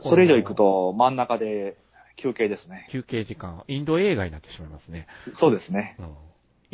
[0.00, 1.76] それ以上行く、と真ん中で
[2.16, 2.86] 休憩ですね。
[2.90, 5.06] 休憩時間、インド映画になってしまいますね。
[5.32, 5.96] そうですね。
[5.98, 6.14] うん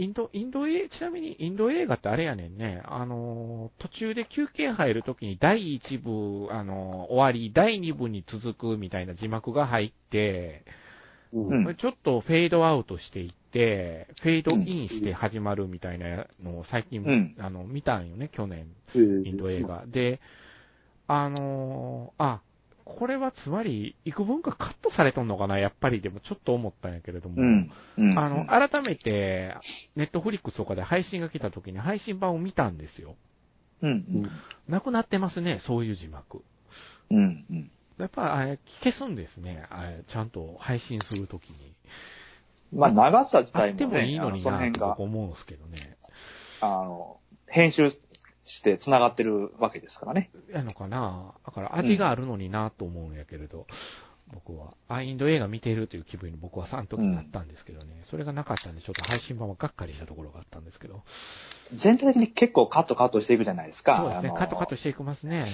[0.01, 2.83] インド、インド映、ちなみにインド映画ってあれやねんね。
[2.85, 10.63] あのー、途中で休憩入るときに第1部、あのー終わり、第2部に続くみたいな字幕が入って、
[11.33, 19.85] うんうんちょっとフェードアウトしていって、フェードインして始まるみたいなのを最近、うんあの、見たんよね、去年、ええインド映画。
[19.87, 20.21] で、
[21.07, 22.41] あのーあ、
[22.85, 27.37] これはつまり、幾分かカットされとんのかな、やっぱりでもちょっと思ったんやけれども。
[27.43, 27.71] うん。
[27.99, 28.19] うん。
[28.19, 29.55] あの、改めて、
[29.97, 33.17] ネットフリックスとかで配信が来た時に配信版を見たんですよ。
[33.83, 34.31] うん。
[34.69, 36.43] なくなってますね、そういう字幕。
[37.11, 37.45] うん。
[37.51, 37.71] うん。
[37.99, 39.67] やっぱ、あれ、消すんですね。
[39.71, 41.75] あれちゃんと配信するときに。
[42.73, 45.97] まあ、長さ自あっても体もね、いいのになの辺僕、思うんですけどね。
[46.61, 47.91] あの、編集
[48.45, 50.31] して繋がってるわけですからね。
[50.53, 53.67] やのかなだから味があるのになと思うんやけれど、
[54.33, 54.75] 僕は。
[54.89, 58.01] あ、インド映画見てるという気分に僕はその時になったんですけどね。
[58.05, 61.03] それがなかったんで、ちょっと配信版はがっかりしたところがあったんですけど。
[61.75, 63.97] 全体的に結構カットカットしていくじゃないですか。
[63.97, 65.45] そうですねカットカットしていきますね。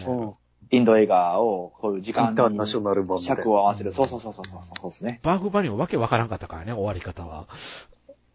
[0.71, 3.93] うんインド映画をこういう時イ間ンターナショナル版尺を合わせる。
[3.93, 5.21] そうそうそうそうそうそうですね。
[5.23, 7.47] バーフバリもわけわからんかったからね、終わり方は。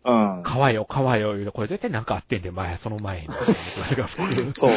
[0.05, 0.43] うん。
[0.43, 3.27] 川よ、川よ、言うと、これ絶対なんかあってんで、前、その前に。
[4.53, 4.71] そう。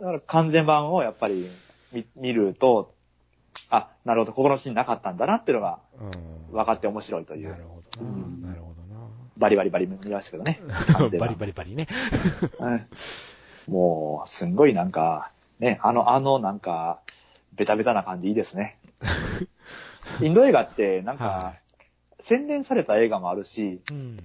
[0.00, 1.48] だから完全版をやっぱり
[1.92, 2.94] 見見ると、
[3.70, 6.56] あ、なるほど、ここのシーンなかったんだなっていうのがうん。
[6.56, 7.56] 分かって面白いといなう。
[7.56, 8.10] るほどな。
[8.10, 8.72] うんなるほ
[9.38, 10.60] バリバリバリ見ましたけどね。
[10.92, 11.04] 完どな。
[11.04, 11.88] バ全版リバリバリね。
[12.58, 12.86] うん
[13.68, 15.30] もう、すんごいなんか、
[15.62, 17.00] ね、あの、あの、なんか、
[17.54, 18.78] ベタベタな感じいいですね。
[20.20, 21.54] インド映画って、なんはか、
[22.18, 24.16] 洗練された映画もあるし、うん。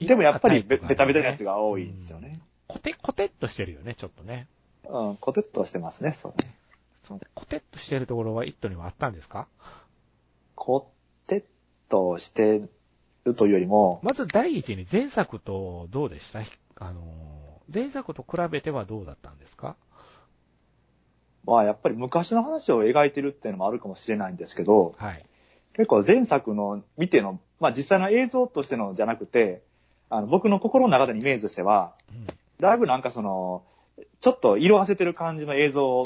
[0.00, 2.40] でもやっぱりベタベタなやつが多いんですよね。
[2.66, 4.48] コテ、コテっとしてるよね、ちょっとね。
[4.88, 6.54] うん、コテッとしてますね、そうね。
[7.02, 9.46] そのコテっとしてるところはイットにはあったんですか？
[10.54, 10.90] コ
[11.26, 11.44] テッ
[11.88, 12.62] として
[13.24, 16.40] るというよりも、まず第一に前作とどうでした？
[16.78, 17.02] あの、
[17.72, 19.76] 前作と比べてはどうだったんですか？
[21.46, 25.24] まあやっぱり昔の話を描いてるっていうのもあるかもしれないんですけど、はい。
[25.74, 29.62] 結構前作の見ての、まあ実際の映像としてのじゃなくて、
[30.10, 32.26] あの僕の心の中でのイメージとしては、うん。
[32.60, 33.62] だいぶなんかその、
[34.20, 36.04] ちょっと色あせてる感じの映像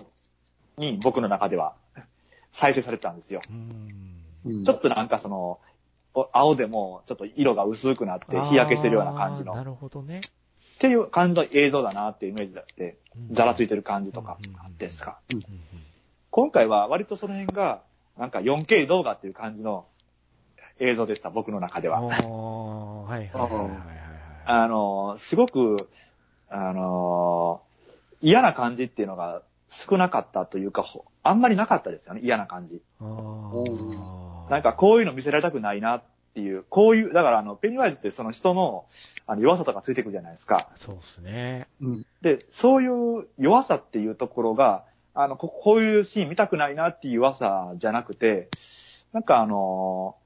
[0.76, 1.74] に僕の中では
[2.52, 3.40] 再生されてたんですよ。
[4.64, 5.60] ちょっとなんかその、
[6.12, 10.22] お青でもちょっと色が薄くなって日焼けしてるような感じの、なるほどね。
[10.80, 14.38] ていう感じの映像だなっていうイメージだって、うんざらついてる感じとか
[14.78, 15.18] ですか。
[16.30, 17.82] 今回は割とその辺が、
[18.16, 19.84] なんか 4K 動画っていう感じの
[20.78, 21.94] 映像でした、僕の中でうん。
[21.94, 22.00] は。
[22.00, 23.80] はいはいはいはいはい。
[24.46, 25.88] あの、すごく、
[26.48, 27.62] あの、
[28.20, 32.80] 嫌な感じっていうのが少なかったというか、ほあんまりなかったですよね、嫌な感じ。
[33.00, 36.02] なんかこういうの見せられたくないなっ
[36.34, 38.86] ていう、こういう、だからあの、ペニーワイズってその人の
[39.30, 40.70] あの弱さとかついてくるじゃないですか。
[40.74, 41.68] そうですね。
[41.80, 42.06] うん。
[42.20, 48.48] で、そういう弱さっていうところが、あの、ここういうシーン見たくないなっていう弱さじゃなくて、
[49.12, 50.16] なんかあの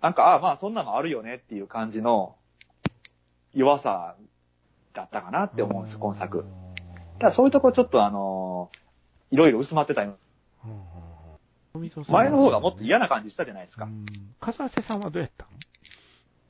[0.00, 2.36] なんか、あまあそんなのあるよねっていう感じの
[3.52, 4.16] 弱さ
[4.94, 6.38] だったかなって思うんですよ、今作。
[6.38, 6.48] だか
[7.18, 8.70] らそういうところちょっとあの
[9.30, 10.06] いろいろ薄まってた。
[12.08, 13.84] 前の方がもっと嫌な感じしたじゃないですか。
[13.84, 14.06] うん。
[14.40, 15.00] かさん。
[15.00, 15.46] はどうやった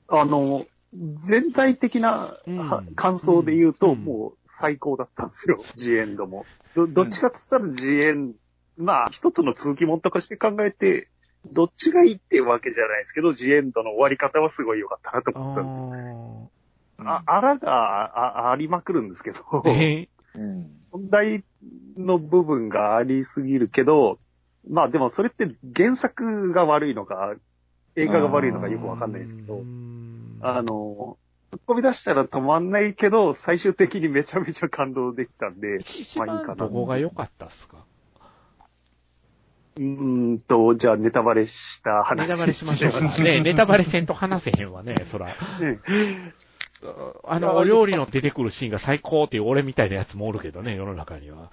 [0.09, 2.37] あの、全体的な
[2.95, 4.05] 感想で言うと、うん。
[4.05, 6.45] もう最高だったんですよ、ジエンドも。
[6.75, 8.35] どどっちかっつったらジエン、
[8.77, 11.09] まあ一つの続きもんとかして考えて、
[11.51, 16.51] どっちがいいっていうわけじゃないですけど、ジエンドの終わり方はすごい良かったなと思ったんですよ。
[17.05, 19.43] あ、あらがあありまくるんですけど。
[20.93, 21.43] 問題
[21.97, 24.19] の部分がありすぎるけど、
[24.69, 27.35] まあでもそれって原作が悪いのか、
[27.97, 29.63] 映画が悪いのかよくわかんないですけど、
[30.43, 31.19] あ、の、
[31.53, 37.85] 突っ込み出したら止まんないけど、最終的にめちゃめちゃ感動できたんで、一まあいいかな番どこが良かったっすか？
[39.77, 42.29] うーんと、じゃあネタバレした話。
[42.29, 43.01] ネタバレしましょうか。
[43.23, 45.29] ねネタバレせんと話せへんわね、そら。
[45.29, 45.35] ね
[47.25, 51.51] あの、お料理の出てくるシーンが最高っていう俺みたいなやつもおるけどね、世の中には。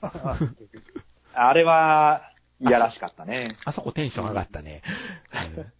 [1.34, 2.22] あれは、
[2.60, 3.48] いやらしかったね。
[3.64, 4.82] あそこテンション上がったね。
[5.56, 5.72] う ん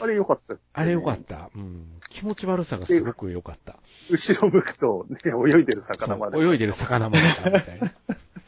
[0.00, 1.50] あれ良かったね、あれよかった。
[1.54, 1.86] うん。
[2.08, 3.76] 気持ち悪さがすごく良かった。
[4.10, 6.38] 後ろ向くと、ね、泳いでる魚まで。
[6.38, 7.92] 泳いでる魚もいたみたいな。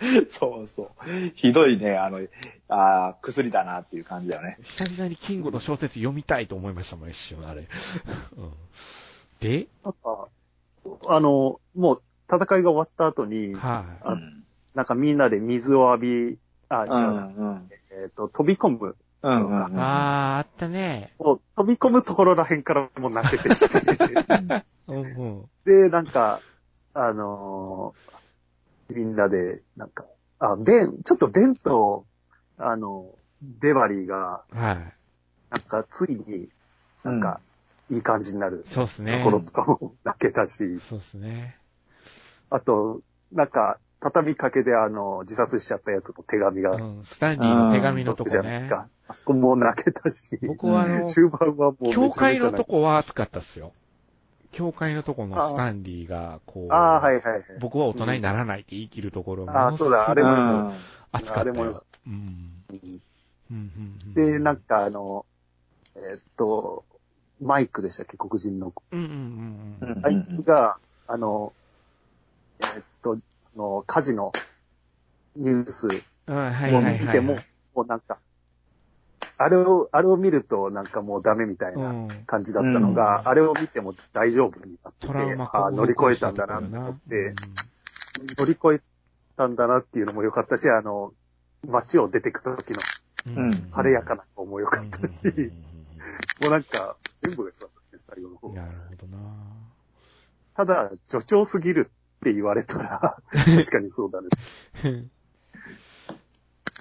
[0.30, 0.88] そうそう。
[1.34, 2.20] ひどいね、あの、
[2.68, 4.58] あー薬だなっていう感じだよね。
[4.62, 7.66] 久々にキングの小説読みたいと思いましたもん、一瞬、あれ。
[8.36, 8.52] うん、
[9.40, 10.28] で、なんか、
[11.06, 14.16] あの、もう戦いが終わった後に、はい、あ
[14.74, 17.70] なんかみんなで水を浴び、あ、違ううん、うな、ん。
[17.90, 18.96] えっ、と、飛び込む。
[19.22, 19.56] うん、うん。
[19.56, 21.12] うんあー、あったね。
[21.18, 23.80] もう飛び込むところらへんからもう泣けてきて。
[25.64, 26.40] で、なんか、
[26.94, 28.00] あのー
[28.92, 30.04] みんなで、なんか、
[30.40, 32.04] あ、ベン、ちょっとベンと、
[32.58, 33.06] あの、
[33.60, 34.76] デバリーが、はい。
[35.50, 36.48] なんか、ついに、
[37.04, 37.40] なんか、
[37.88, 39.18] いい感じになるそうっすね。
[39.18, 41.56] ところとかも泣けたし、そうっすね。
[42.50, 43.00] あと、
[43.32, 48.30] なんか、畳みかけであの、自殺しちゃったやつの手紙が、うん、スタンディの手紙のとこね。
[48.30, 48.88] じゃないか。
[49.10, 53.72] あそこも泣けたし、僕はあの、中盤はもう教会のとこは熱かったっすよ。
[54.52, 57.42] 教会のとこのスタンディが、こう、ああ、はいはいはい。
[57.58, 60.74] 僕は大人にならないって言い切るところあーそうだあれうもん。
[61.12, 61.84] 熱かったよよ。
[62.06, 63.00] うん。
[64.14, 65.26] で、なんかあの、
[65.96, 66.84] えーっと、
[67.40, 68.72] マイクでしたっけ、黒人の。
[68.92, 70.76] うんうんうんあいつが、
[71.08, 71.52] あの、
[72.60, 74.30] えーっと、その、火事の
[75.36, 75.90] ニュースを。
[75.90, 77.36] 見ても、
[77.74, 78.18] もうなんか、
[79.42, 82.24] あれを、あれを見るとなんかもうダメみたいなうん。
[82.26, 85.08] 感じだったのが、あれを見ても大丈夫になって
[85.52, 87.34] あー乗り越えたんだなと思って、
[88.38, 88.80] 乗り越え
[89.36, 91.12] たんだなっていうのも良かったし、あの、
[91.66, 92.80] 街を出てく時の
[93.26, 93.36] うん。
[93.36, 95.30] うん晴れやかな方も良かったし、うん。
[95.30, 95.38] うん。
[95.38, 95.52] うん。
[96.40, 98.48] もうなんか、全部が良かったですね、最後の方。
[98.48, 98.54] うん。
[98.56, 99.18] なるほどな。
[100.56, 104.28] ただ、助長すぎるって言われたら、 確かにそうだね。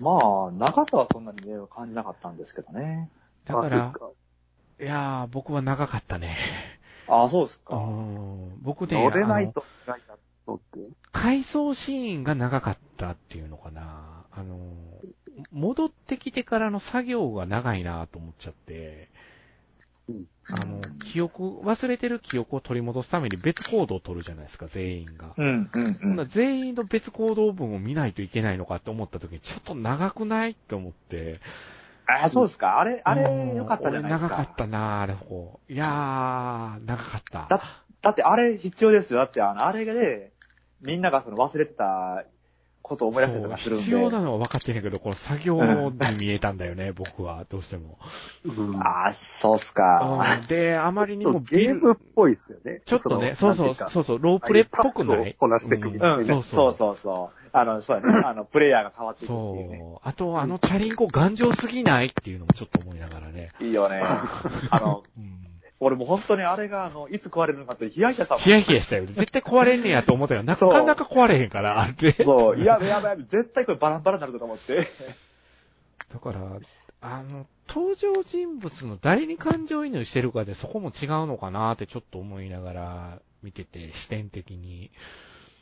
[0.01, 3.09] まあ、長さはそんなに迷惑感じなかったんですけどね。
[3.45, 4.09] だから、か
[4.79, 6.37] いやー、僕は長かったね。
[7.07, 7.75] ああ、そうですうか。
[7.75, 9.65] ん僕ね、乗れないと。
[11.11, 14.25] 回想シーンが長かったっていうのかな。
[14.31, 14.57] あの、
[15.51, 19.28] 戻ってきてからの作業が長いなと思っちゃって、うん
[20.51, 25.33] あの、記憶、忘れてる記憶を取り戻すために別行動を取るじゃないですか、全員が。
[25.37, 31.39] うん、うん、ほんなら全員の別行動文を見ないといけないのかって思った時に、ちょっと長くないって思って。
[32.07, 32.79] ああ、そうですか。
[32.79, 34.27] あれ、あうれ、んよかったじゃないですか。
[34.27, 35.71] 俺長かったなあれ、こう。
[35.71, 37.47] いやー、長かった。
[37.49, 37.61] だ
[38.01, 39.19] だってあれ必要ですよ。
[39.19, 40.31] だってあの、あれで、
[40.81, 42.23] みんながその忘れてた
[42.81, 43.83] ことを思い出したりとかするんで。
[43.83, 47.97] 必要なのは分かってんねんけど、この作業に見えたんだよね、僕は、どうしても。
[48.45, 50.23] うんああ、そうっすか。
[50.39, 52.81] うんで、あまりにもとゲームっぽいですよね。
[52.85, 55.35] ちょっとね、そうそう、そうそう、ロープレっぽくない？
[55.37, 57.39] こなしていくみたいなうん、そそううそうそうそう。
[57.51, 58.21] あの、そうやね。
[58.25, 59.77] あの、プレイヤーが変わっていくっていうね。
[59.79, 60.07] そう。
[60.07, 62.07] あと、あのチャリンコ頑丈すぎない？
[62.07, 63.49] っていうのもちょっと思いながらね。
[63.59, 64.01] いいよね。
[64.69, 65.39] あの、うん。
[65.81, 69.05] 俺もう本当にあれが、あの、いつ壊れるのかってヒヤヒヤしたもんヒヤヒヤしたよ。
[69.05, 70.43] 絶対壊れんねやと思ったよ。
[70.43, 72.11] なかなか壊れへんから、あれ。
[72.11, 74.87] そう、やべ やべやべ、絶対これバランバラになるとか思って。
[76.13, 76.39] だから、
[77.01, 84.91] あの、登場人物の誰に感情移入してるかでそこも違うのかなってちょっと思いながら見てて、視点的に。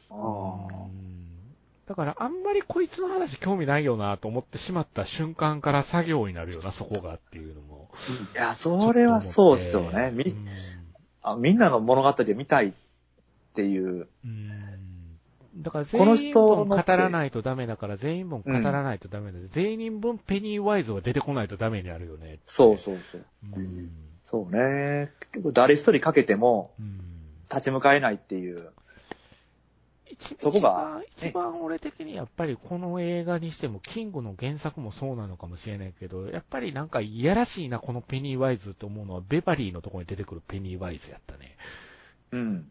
[0.09, 1.36] うん
[1.87, 7.89] だから、あんまりこいつの話興味ないよなと思ってしまった瞬間から作業になるよな、そこがっていうのも。
[8.35, 10.11] いや、それはそうっすよね。
[10.13, 10.47] み、うん
[11.23, 12.73] あみんなの物語を見たいっ
[13.53, 14.07] ていう。
[14.23, 14.51] うん
[15.57, 19.39] だから全員分語らないとダメだから、全員分語らないとダメだ。
[19.45, 22.37] 全員分ペニーワイズは出てこないとダメになるよね。
[22.45, 23.25] そうそうそう。
[23.55, 23.89] うん。
[24.23, 25.11] そうね。
[25.31, 27.01] 結構誰一人かけてもうん
[27.49, 28.69] 立ち向かえないっていう。
[30.11, 41.57] 一そこが一番、俺的にやっぱりこの映画にしても、キングの原作もそうなのかもしれないけど、やっぱりなんかいやらしいな、このペニーワイズと思うのは、ベバリーのところに出てくるペニーワイズやったね。
[42.31, 42.39] うん。
[42.39, 42.67] うん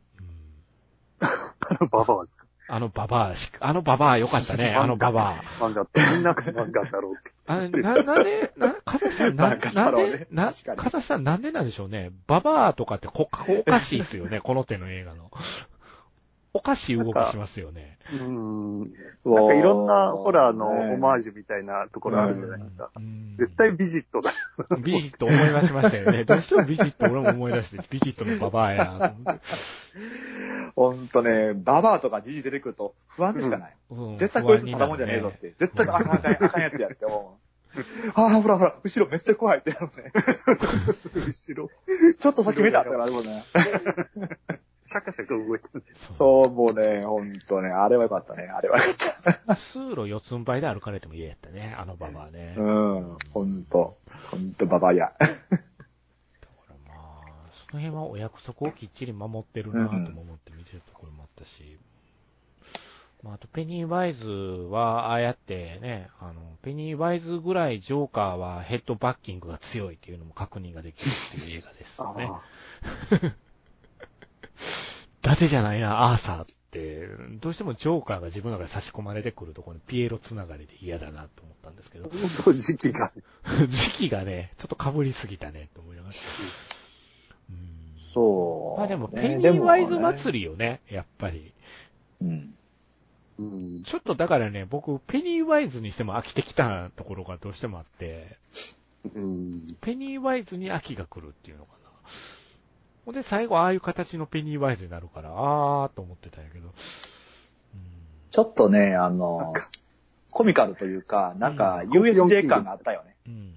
[1.68, 2.46] あのババアですか？
[2.68, 5.64] あのババアあのババアよかったね、あのババア。
[5.64, 7.33] 漫画って、みんなが漫画だろうって。
[7.46, 9.59] あれ、な、なんで、な、かざさん、な、なん
[9.94, 12.11] で、な、確かにかざさんなんでなんでしょうね。
[12.27, 15.31] ババアとかってこ、おかしいっすよね、この手の映画の。
[16.57, 17.99] おかしい動きしますよね。
[18.12, 18.81] うん。
[19.25, 22.90] なんかいろんなホラーのオマージジュみたいなところあるじゃないですか。
[22.97, 24.31] うん絶対ビジットだ。
[24.79, 26.25] ビジット思い出しましたよね。
[26.25, 29.40] どうしてもビジット俺も思い出して、ビジットのババアやな。
[30.75, 33.77] ほんとね、ババアとかジジ出てくると不安でしかない。
[33.90, 35.38] うん絶対こいつただもんじゃねえぞっ。
[35.38, 35.55] て。
[35.59, 37.47] 絶対あかんあかんあかんやつやって思う。
[38.14, 40.12] ああ、ほらほら、後ろめっちゃ怖いってなるね。
[40.47, 41.71] 後ろ。
[42.19, 43.42] ちょっと先見たってなるもんね。
[44.87, 45.85] シャカシャカ動いてる。
[45.94, 49.57] そうそう、もうね、ほんとね、あれはよかったね、あれはよかった。
[49.57, 52.55] 通路四つん這いで歩かれても嫌やったね、あのババアね。
[52.57, 53.99] うん、ほんと。
[54.31, 55.12] ほんとババアや。
[55.18, 55.33] だか
[56.68, 61.79] らまあ、その辺はお約束をきっちり守ってるなとも思って見てるところもあったし、
[63.22, 72.31] まあ、あとペニーワイズは、ああやってね、あの、ペニーワイズぐらいジョーカーはヘッドバッキングが強いっていうのも確認ができるっていう映画ですよね。
[75.23, 77.09] 伊達じゃないな、アーサーって、
[77.40, 82.11] どうしてもジョーカーが自分の中で差し込まれてくるところにピエロつながりで嫌だなと思ったんですけど、
[82.45, 83.12] そう、時期が。
[83.69, 86.14] 時期がね、ちょっと被りすぎたね、と思いながら。
[87.51, 87.77] うん
[88.12, 88.79] そう。
[88.79, 91.38] まあでも、ペニーワイズ祭りよね、やっぱり。
[91.38, 91.53] り。
[92.23, 92.55] うん。
[93.38, 93.83] うん。
[93.85, 98.38] ちょっとだからね、僕、ペニーワイズにしても飽きてきたところがどうしてもあって、
[99.14, 99.66] うん。
[99.81, 101.86] ペニーワイズに飽きが来るっていうのかな。
[103.07, 106.69] ほんで、最後、ああいう形のペニーワイズになるから、あーと思ってたんやけど。
[108.33, 109.55] ちょっとね、あの、
[110.33, 113.14] コミカルというか、なんか、うん USJ 感があったよね。
[113.29, 113.33] うん。
[113.33, 113.55] うん。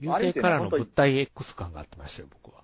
[0.00, 2.62] 優勢からの物体 X 感があってましたよ、僕は。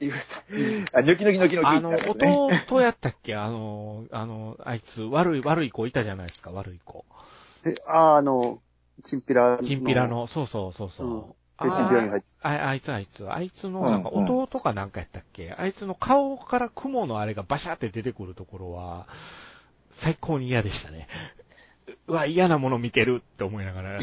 [0.00, 1.90] USJ あ、ニョキニョキニョキニョキあの。
[1.90, 3.34] 弟やったっけ？
[3.36, 7.04] あの、あの、あいつ、悪い、悪い子いたじゃないですか、悪い子。
[7.66, 8.62] え、あ、あの、
[9.04, 9.62] チンピラの。
[9.62, 10.08] チンピラ。
[10.08, 11.45] の、そうそうそうそう。
[11.62, 12.26] うん精神病院に入って。
[12.42, 19.06] ああいつあいつ、あいつのなんか弟かなんかやったっけ、あいつの顔から雲のあれがバシャって出てくるところは、
[19.90, 21.08] 最高に嫌でしたね。
[22.06, 23.98] うわ、嫌なもの見てるって思いながら。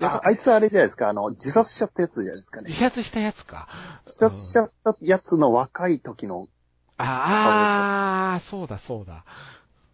[0.00, 2.60] あ、あいつあれじゃないですか、あの、自殺しちゃったやつじゃないですか？
[2.60, 2.78] ね自。
[2.78, 3.68] 殺したやつか。
[4.06, 6.48] 自殺しちゃったやつの若い時の、
[6.96, 9.24] ああー、そうだそうだ。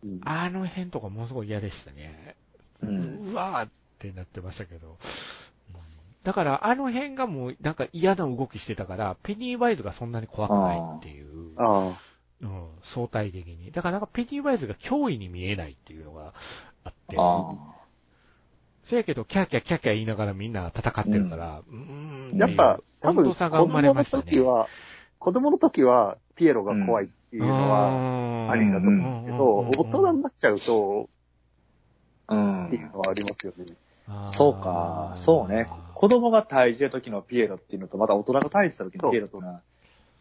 [0.04, 2.36] うんあの辺とかものすごい嫌でしたね。
[2.82, 3.32] うん。
[3.32, 4.96] うわーってなってましたけど。
[6.22, 11.54] うんだから、あの辺がもう、なんか嫌な動きしてたから、ペニーワイズがそんなに怖くないっていう。
[11.56, 11.98] あ
[12.42, 13.70] うん、相対的に。
[13.70, 16.32] だからなんかペニーワイズが脅威に見えないっていうのが
[16.84, 17.16] あって。
[17.18, 17.54] あ
[18.82, 22.46] そやけど、キャーキャーキャーキャー言いながらみんな戦ってるから、うーん、あ。
[22.46, 24.24] やっぱ、多分、温度差が生まれましたね。
[24.24, 24.68] 子供の時は、
[25.18, 27.90] 子供の時はピエロが怖いっていうのは
[28.46, 31.08] はありだと思うけど、大人になっちゃうと、
[32.28, 33.64] うんっていうのはありますよね。
[34.28, 35.66] そうか、そうね。
[35.94, 39.60] 子供が退治した時のピエロっていうのと、また大人が退治した時のピエロとは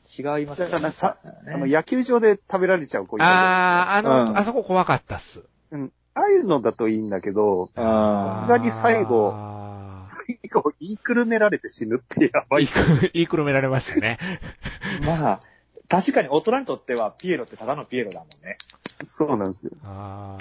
[0.05, 0.71] 違いますよね。
[0.71, 5.43] だからさねあの、野球場で食べられちゃう子いああ、あの、うんあそこ怖かったっす。
[5.71, 5.91] うん。
[6.15, 12.99] ああいうのだといいんだけど、あさすがに最後あ最後、言いくるめられて死ぬってやばいー言い。
[12.99, 14.17] く言いくるめられましたね。
[15.05, 15.39] まあ、
[15.87, 18.57] 確かに大人にとってはピエロってただのピエロだもんね。
[19.03, 19.71] そうなんですよ。
[19.85, 20.37] あ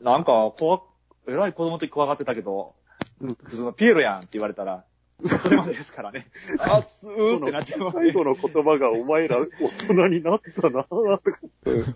[0.00, 0.04] あ。
[0.04, 0.82] なんか、怖っ、
[1.28, 2.74] えらい子供の時怖がってたけど、
[3.20, 4.84] うん普通のピエロやんって言われたら、
[5.26, 6.26] それまでですからね。
[6.58, 8.12] あ、すーってなっちゃいますね。
[8.12, 11.38] 最後の言葉がお前ら大人になったなぁとか。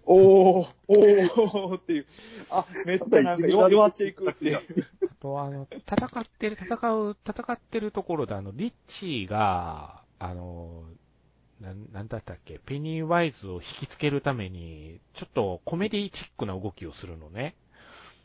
[0.05, 2.07] おー、おーっていう。
[2.51, 4.57] あ、めっちゃなんか弱弱っていくっていう。
[4.57, 4.61] あ
[5.21, 10.85] と、あの、戦ってる、戦う、戦ってるところで、あの、リッチーが、あの、
[11.61, 17.57] なん、なんだったっけ、ペニーワイズを引きつけるために、ちょっとコメディチックな動きをするのね。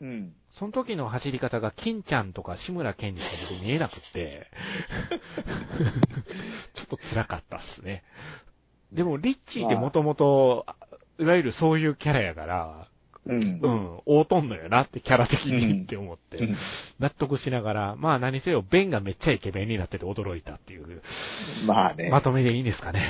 [0.04, 0.34] うん。
[0.50, 4.48] その時の走り方が、金ちゃんとか志村けんにしか僕見えなくって、
[6.74, 8.04] ちょっと辛かったっすね。
[8.92, 10.66] でも、リッチーってもともと、
[11.18, 12.88] いわゆるそういうキャラやから、
[13.26, 13.68] うんう。
[13.68, 16.56] ん、大とんのよなってキャラ的にって思って、うん
[17.00, 21.00] 納得しながら、まあ何せよ、ベンがめっちゃイケメンになってて驚いたっていう、
[21.66, 22.10] まあね。
[22.10, 23.00] まとめでいいんですかね、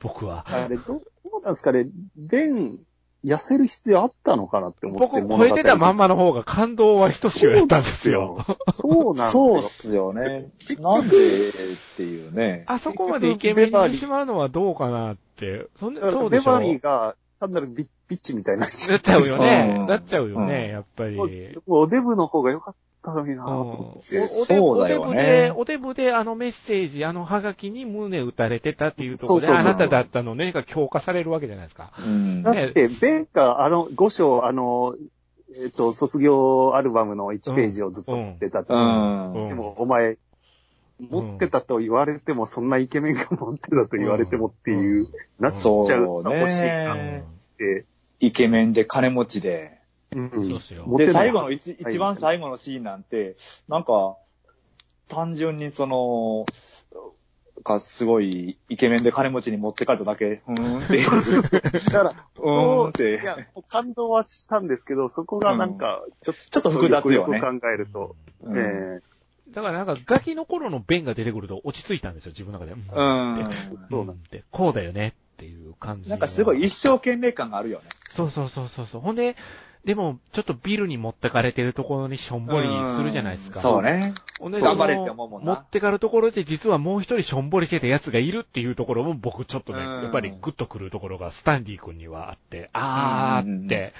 [0.00, 0.44] 僕は。
[0.48, 2.80] あれ、どどうなんですかね、ベン、
[3.24, 8.44] 痩せる必要あったのかなって思って僕、超えてたまんまの方が感動はひとしおやったんですよ。
[8.80, 9.30] そうなんですよ。
[9.30, 10.50] そうっすよね。
[10.78, 11.50] なんでっ
[11.96, 12.64] ていうね。
[12.66, 16.58] あそこまでイケメンにしてしまうのはどうかなって、そそうでしょ？
[16.58, 18.66] ベバリーが単なるビビッチみたいにな。
[18.66, 19.82] なっちゃうよねう。
[19.84, 21.18] んなっちゃうようね、んやっぱり。
[21.66, 22.74] おデブの方が良かっ
[23.04, 25.12] たのになぁそうだよね。
[25.12, 31.92] おデブで、おデブであのメッセージ、あのハガキに胸打たれてたっていうところで、そうそうそうあなただったのねが強化されるわけじゃないですか。
[31.98, 32.42] うん。
[32.42, 34.94] だって、ベンがあの5章、あの、
[35.56, 39.32] えっ、と、卒業アルバムの1ページをずっと持ってたって、うん。
[39.34, 39.48] うん。
[39.48, 40.16] でも、お前、
[41.00, 46.64] 持ってたと言われても、そんなイケメンが持ってたと言われてもっていう、なっちゃうそうの欲しい。
[46.64, 47.24] なっね。
[47.58, 47.84] て。
[48.20, 49.78] イケメンで金持ちで。
[50.14, 53.36] うんそうっすよで、最後の一一番最後のシーンなんて、
[53.68, 54.16] なんか、
[55.08, 56.46] 単純にその、
[57.62, 61.90] がすごいイケメンで金持ちに持ってかれただけ、うーんっていう。
[61.90, 63.20] だから、うーんって。
[63.22, 63.38] いや、
[63.68, 69.00] 感動はしたんですけど、そこがなんか、ちょっと、ちょっと複雑よねくよく考えると、うんえ
[69.50, 72.72] だからなんかガキの頃のベンが出てくると落ち着いたんですよ、自分の中で。
[72.72, 73.50] うんうん。
[73.90, 76.10] そうなんってこうだよねっていう感じ。
[76.10, 77.84] なんかすごい一生懸命感があるよね。
[78.08, 79.00] そうそうそうそうそう。
[79.00, 79.36] ほんで、
[79.84, 83.58] でも、ちょっとビルに持ってかれてるところにしょんぼりするじゃないですか。
[83.58, 84.14] うんそうね。
[84.40, 93.92] 頑張れって思うもんな持ってかるところで実はもう一人しょんぼりしてたやつがいるっていうところも僕ちょっとね、うんやっぱりグッとくるところがスタンディ君にはあって、あーって、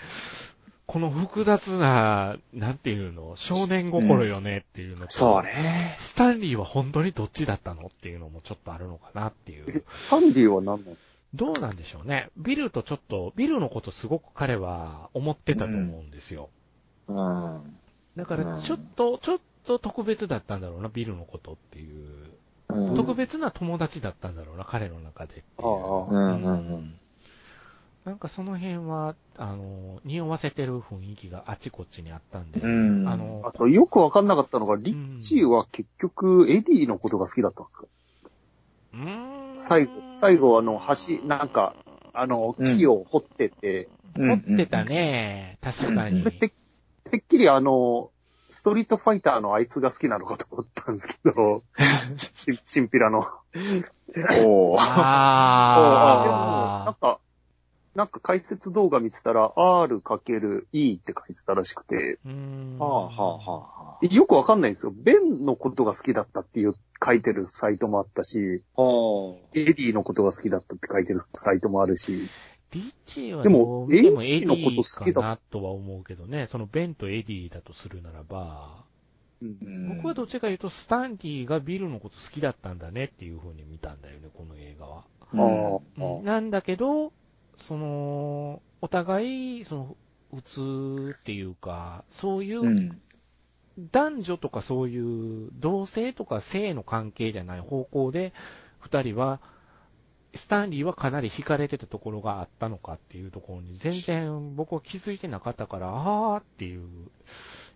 [0.86, 5.96] この複雑な、なんていうの、少年心よねっていうのと、そうね。
[5.98, 9.82] スタンリーは本当にどっちだったのっていうのもちょっとあるのかなっていうえ。
[10.10, 10.96] サンディは何なの？
[11.34, 12.30] どうなんでしょうね。
[12.36, 16.48] ビルとちょっと、ビルのことすごく彼は思ってたと思うんですよ。
[17.08, 17.76] うん。
[18.16, 22.24] だからちょっと、ちょっと特別だったんだろうな、ビルのことっていう。
[22.68, 26.08] うん特別な友達だったんだろうな、彼の中でっていう。
[26.10, 26.94] うん。
[28.04, 37.84] なんかその辺は、あの、匂わせてる雰囲気があちこちにあったんで、うんあのあ、と、よくわかんなかったのが、リッチーは結局、エディのことが好きだったんですか？
[38.94, 41.74] うーん最後、最後、あの、橋、なんか、
[42.12, 42.78] あの、うん。
[42.78, 46.22] 木を掘ってて、持ってたね、確かに。
[46.24, 46.52] て
[47.10, 48.10] てっきりあの、
[48.50, 51.64] ストリートファイターのあいつが好きなのかと思ったんですけど、
[52.34, 53.18] チンチンピラの。
[53.20, 53.22] おー。
[53.22, 53.30] で
[54.44, 57.18] も、なんあか、
[57.94, 62.18] なんか解説動画見てたら、R×E って書いてたらしくて、
[62.78, 64.92] はあはあはでよくわかんないんですよ。
[64.94, 66.74] ベンのことが好きだったっていう
[67.04, 72.28] 書いてるサイトもあったし、エディのことが好きだったって書いてるサイトもあるし、
[72.72, 78.84] リッチーはでもどう見てもエディのこと好きだったかなとは思うけどね、そのベンとエディだとするならば、
[79.40, 85.04] 僕はどっちか言うとスタンディがビルのこと好きだったんだねっていう風に見たんだよね、この映画は。
[85.32, 86.24] うん。
[86.24, 87.12] なんだけど、
[87.56, 89.96] その、お互い、その、
[90.34, 93.00] 普通っていうか、そういううん
[93.78, 98.32] 男女とかそういう同性とか性の関係じゃない方向で、
[98.78, 99.40] 二人は、
[100.34, 106.88] スタンリーはかなり惹かれてたところがあったのかっていうところに全然僕は気づいてなかったから、あーっていう、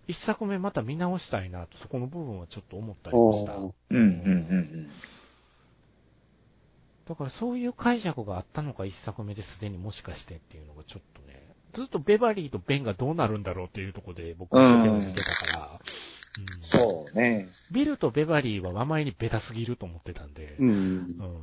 [0.07, 3.53] 一作目また見直したいなと、そこの部分はちょっと思ったりもした。
[3.55, 4.89] うんうんうん
[7.09, 11.18] だからそういう解釈があったのか、一作目ですでにもしかしてっていうのがちょっとね、
[11.73, 15.79] ずっとベバリーとベンがどうなるんだろうっていうところで僕は一生懸命見てたから、うん
[16.61, 17.49] そうね。
[17.71, 20.69] ビルとベバリーはあまりにベタすぎると思ってたんで、うん。
[20.69, 21.41] うん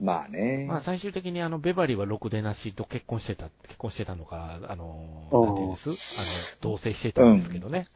[0.00, 0.66] まあね。
[0.68, 5.90] まあ最終的にあの、ベバリーはろくでなしと結婚してた、結婚してたのか、あの、なんていうんです？
[5.90, 7.86] あの、同棲してたんですけどね。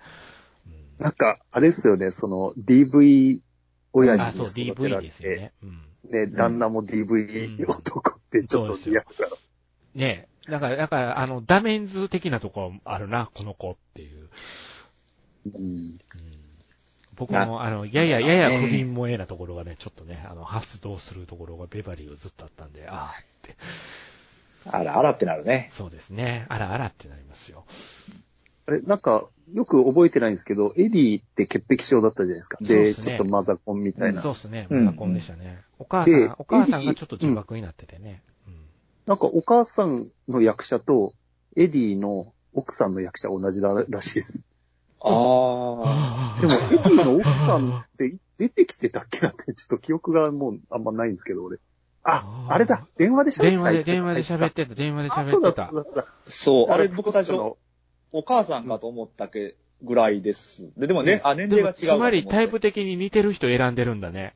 [0.66, 3.40] うんなんか、あれですよね、その DV
[3.92, 5.52] 親あ、そう、父に育て DV られですよて、ね。
[5.62, 6.10] うん。
[6.10, 9.28] ね、旦那も DV 男ってちょっと嫌だから。
[9.94, 10.35] ねえ。
[10.48, 14.28] だから、だから、あの、ダメンズ的なとこあるな、この子っていう。
[15.54, 15.98] うんうん
[17.16, 23.56] 僕も、あの、やや、やや不憫萌えなところがね、ちょっとね、あの、発動するところがベバリーをずっとあったんで、ああって、
[24.70, 25.70] あらあらってなるね。
[25.72, 26.44] そうですね。
[26.50, 27.64] あらあらってなりますよ。
[28.66, 29.24] あれ、なんか、
[29.54, 32.58] よく覚えてないんですけど、エディって潔癖症だったじゃないですか。
[32.60, 34.20] で、ねちょっとマザコンみたいな。
[34.20, 34.66] そうですね。
[34.68, 35.62] うんマザコンでしたね。
[35.78, 38.20] お母さでん、お母さんがちょっと呪縛になっててね。
[38.30, 38.35] うん
[39.06, 41.12] なんか、お母さんの役者と、
[41.56, 44.40] エディの奥さんの役者同じだらしいです。
[45.00, 51.58] あ でも、エディの奥さんって出てきてたっけなって、ちょっと記憶がもうあんまないんですけど、俺。
[52.02, 53.50] あ、あーあれだ、電話で喋ってた。
[53.50, 55.42] 電話で、電話で喋ってた、電話で喋ってたそう。
[55.42, 56.02] だ、そうだ。
[56.02, 56.06] あ。
[56.26, 56.66] そう。
[56.70, 57.56] あれ僕最初
[58.12, 60.68] お母さんかと思ったけぐらいです。
[60.76, 61.74] で、でもね、あ、年齢が違う。
[61.74, 64.34] つまりタイプ的に似てる人選んでるんだね。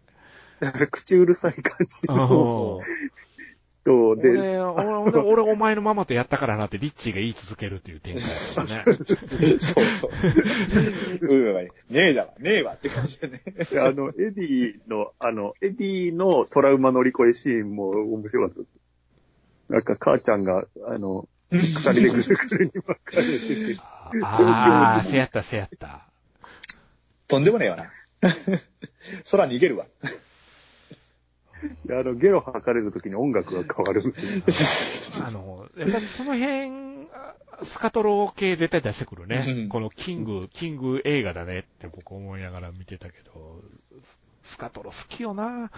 [0.60, 2.80] だから口うるさい感じう
[3.86, 8.70] んの人で、俺、俺、俺、俺お前のママとやったからなってリッチーが言い続けるっていう展開ですよね。
[9.60, 10.10] そうそう。
[11.22, 11.62] う。
[11.62, 13.42] ん、ねえだわ、ねえわって感じでね。
[13.70, 18.64] であの、エディの、あの、エディのトラウマ乗り越えシーンも面白かっ
[19.68, 19.74] た。
[19.74, 19.82] なん。
[19.82, 20.44] か、母ちゃん。
[20.44, 23.80] が、あの、鎖でぐるぐるに巻かれてて、
[24.22, 26.06] ああ、せやった、せやった。
[27.28, 27.44] とん。
[27.44, 27.90] でもねえよな。
[29.30, 29.86] そら逃げるわ。
[31.84, 35.24] であの、ゲロ吐かれるときに音楽が変わるんですよ。
[35.26, 39.68] あの、やっぱりその辺、あスカトロ系絶対出してくるねうん。
[39.68, 43.62] このキング、キング映画だねって僕思いながら見てたけど、
[44.42, 45.70] スカトロ好きよな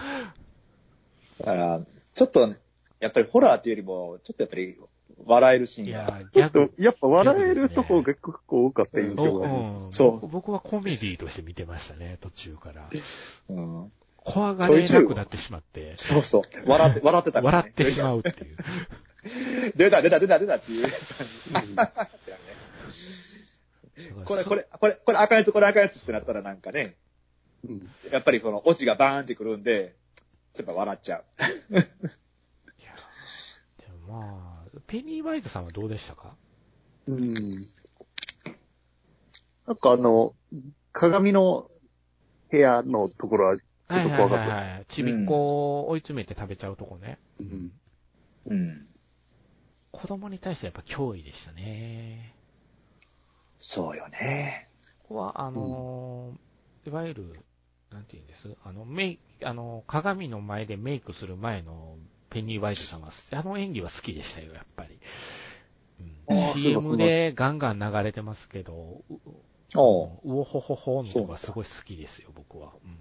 [1.39, 1.81] だから、
[2.15, 2.55] ちょっと、
[3.01, 4.77] やっぱりホラーっていうよりも、ちょっとやっぱり、
[5.25, 6.19] 笑えるシーンが。
[6.19, 9.53] いや、ちょっギャグと、やっぱ笑えるとこが結構多かった印象が。
[9.53, 12.89] うんそう僕僕はコメディとして見てましたね、途中から。
[13.49, 13.91] うん。
[14.25, 16.43] 怖がれなくなってしまって、そうそう。
[16.67, 17.71] 笑って、笑ってたから、ね。
[17.71, 18.57] 笑ってしまうっていう。
[19.77, 20.87] 出た、出た、出た、出たっていう
[21.53, 21.75] 感じ。
[24.25, 26.97] これ、これ、これ、これ赤いやつ、これ赤いやつってなったらなんかね、
[27.65, 29.95] うんやっぱりこのオチがバーンってくるんで、
[30.55, 31.25] ちょっと笑っちゃう。
[31.75, 31.83] いや
[33.79, 36.35] でもまあ、ペニーワイズさんはどうでしたか？
[37.07, 37.69] うん。
[39.67, 40.35] なんかあの、
[40.93, 41.69] 鏡の
[42.51, 43.57] 部屋のところは、
[43.93, 44.43] ちょっと怖かった。
[44.43, 44.85] はいはいはいはい。
[44.89, 47.19] ちびっこを追い詰めて食べちゃうとこね。
[47.41, 47.73] うん
[48.47, 48.87] うん。
[49.93, 52.35] 子供に対してやっぱ脅威でしたね。
[53.59, 54.69] そうよね。
[55.03, 57.39] ここは、あのーいわゆる、
[57.93, 58.49] なんて言うんです？
[58.65, 61.97] あの、メイあの、鏡の前でメイクする前の
[62.31, 64.99] ペニーワイズさんは、あの演技は好きでしたよ、やっぱり。
[66.29, 69.15] うん、CM だでガンガン流れてますけど、う
[69.77, 72.73] おほほほのとこがすごい好きですよ、僕は。
[72.85, 72.97] うんうん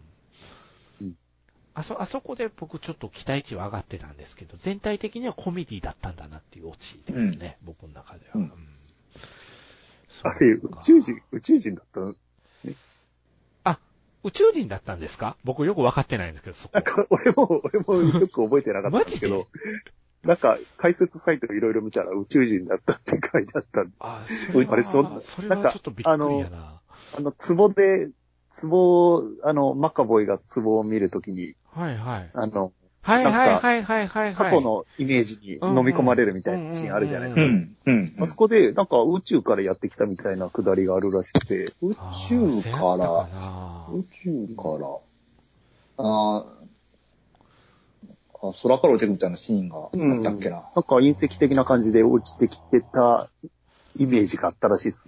[1.74, 8.32] あそ、あそこで僕ちょっと期待値は上がってたんですけど、全体的にはコメディだったんだなっていうオチですね、僕の中では。
[8.36, 8.52] うん。
[10.24, 10.82] あれ、宇か。
[10.84, 12.16] 宙人、宇宙人だったの？
[14.24, 15.36] 宇宙人だったんですか？
[15.44, 16.72] 僕よくわかってないんですけど、そこ。
[16.76, 16.84] なん。
[16.84, 19.48] か、俺も、俺もよく覚えてなかったんですけ マど、
[20.24, 23.82] なんか、解説サイトいろいろ見たら宇宙人だったって書いてあった。
[23.82, 26.82] んであ、それは、あれそんそれはちょっとびっくりやな。
[27.18, 28.10] あの、壺で、
[28.62, 32.30] 壺、あの、マカボイが壺を見るときに、はいはい。
[32.34, 34.36] あの、はいなんかはいはいはいはいはい。
[34.36, 37.42] 過去のイメージに飲み込まれるみたいなシーンあるじゃないですか。
[37.42, 37.76] うん。
[37.86, 38.16] うん。
[38.20, 41.96] あそこで、なんか宇宙からやってきたみたいなくだりがあるらしくて、宇
[42.30, 43.28] 宙から、な
[43.94, 45.00] 宇宙から、
[45.98, 46.62] あー
[48.44, 49.92] あ、空から落ちてくるみたいなシーンがあっ
[50.24, 50.56] たっけな。
[50.76, 53.30] なんか隕石的な感じで落ちてきてた
[53.96, 55.06] イメージがあったらしいです。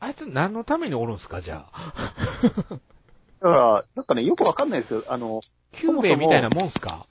[0.00, 2.14] あいつ何のためにおるんすか、じゃあ？
[3.40, 5.04] だから、なんかね、よくわかんないですよ。
[5.08, 5.40] あの、
[5.72, 7.06] キューベイみたいなもんすか？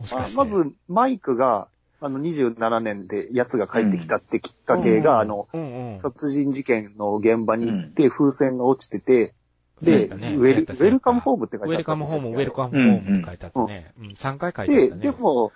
[0.00, 1.68] もしかしま、ず、マイクが、
[2.00, 6.00] あの、27年で奴が帰ってきたってきっかけが、あの、うんうん。
[6.00, 9.34] 殺人事件の現場に行って、風船が落ちてて、
[9.82, 13.92] うやったねウェル、ウェルカムホームって書いてあったウェルカムホーム、ウェルカムホームって書いてあったね。
[13.98, 15.02] うん、3回書いてあで、ったね。
[15.02, 15.50] でも、っ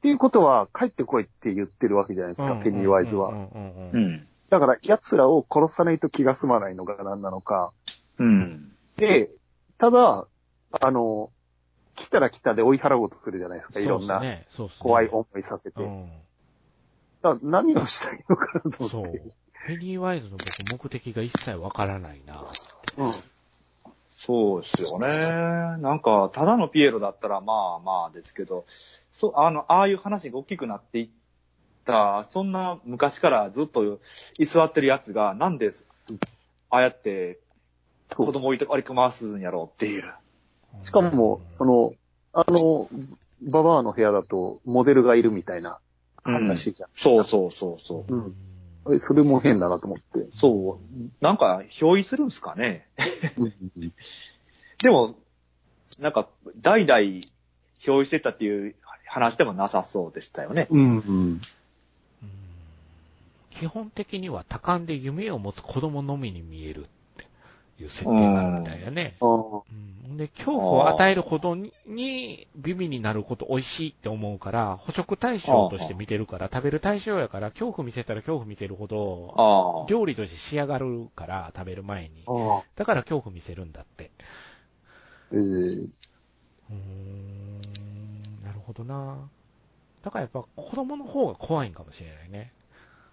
[0.00, 3.28] ていうことは、帰ってこいって言ってるわけじゃないですか、ペニーワイズは。
[3.28, 4.06] うんうんうんううん。
[4.14, 4.26] ん。
[4.50, 7.72] だから、奴らを殺さないと気が済まないのが何なのか。
[8.18, 8.72] うん。
[8.96, 9.30] で、
[9.78, 10.26] ただ、
[10.80, 11.30] あの、
[11.94, 14.22] 来たら来たで追い払おうとするじゃないですか、いろんな。
[14.78, 15.82] 怖い思いさせて。
[15.82, 16.10] うん。
[17.22, 19.22] だ何をしたいのかなとそう思って。。
[19.66, 20.36] ペニーワイズの
[20.68, 22.44] 僕目的が一切わからないな。
[22.98, 23.10] うん。
[24.12, 25.08] そうですよね。
[25.82, 28.64] なんか、ただのピエロだったらまあまあですけど、
[29.10, 31.08] そう、あの、ああいう話が大きくなっていっ
[31.84, 34.00] た、そんな昔からずっと
[34.38, 35.72] 居座ってるやつが、なんで、
[36.70, 37.38] ああやって
[38.16, 40.04] 子供を置いて割り回すんやろうっていう。
[40.84, 41.94] しかも、その、
[42.32, 42.88] あの、
[43.42, 45.78] ババアの部屋だと、モデルがいるみたいな
[46.22, 46.88] 話じゃん。
[46.94, 48.14] そうそうそうそう。
[48.14, 48.34] うん
[48.92, 50.28] えそれも変だなと思って。
[50.34, 51.24] そう。
[51.24, 52.86] なんか、憑依するんすかね。
[53.38, 53.52] うん
[54.82, 55.14] でも、
[55.98, 57.00] なんか、代々
[57.80, 58.74] 憑依してたっていう
[59.06, 60.66] 話でもなさそうでしたよね。
[60.70, 60.80] うん。
[60.80, 60.98] うん。
[60.98, 61.40] うん
[63.58, 66.88] 基本的には多感で夢を持つ子供のみに見える
[67.80, 69.16] いう設定があるみたいやね。
[69.20, 79.86] うん、で、恐怖を与えるほどに、にビビになること美味しいって思うから、捕食対象として見てるから、食べる対象やから、恐怖見せたら恐怖見せるほど。
[79.88, 82.24] 料理として仕上がるから、食べる前に。
[82.76, 84.10] だから恐怖見せるんだって。
[85.32, 87.60] えー、うーん、
[88.44, 89.28] なるほどな。
[90.02, 92.52] だからやっぱ子供の方が怖いんかもしれないね。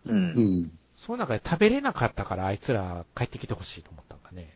[0.05, 0.11] う。
[0.11, 0.71] うんん。
[0.95, 4.05] その中で食べれなかったからあいつら帰ってきてほしいと思っ
[4.35, 4.53] かね。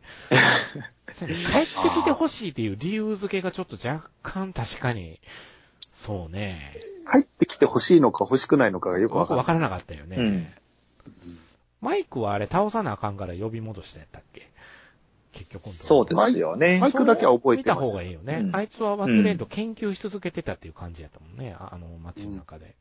[1.08, 5.20] 帰ってきてほしいっていう理由付けがちょっと若干確かに、
[5.94, 6.80] そうね。
[7.12, 10.18] 帰ってきて欲しいのか欲しくないのかがよくわからなかったよね。
[10.18, 10.48] うん。
[11.82, 14.50] マイクはあれ倒さなあかんから呼び戻したやったっけ？
[15.34, 16.88] 結局そうですよねマ。
[16.88, 18.40] イクだけは覚えてました方がいいよね。
[18.42, 21.54] うんあいつは忘れんと研究し続けてたっていう感じやったもんね。
[21.60, 22.74] ああの街の中で。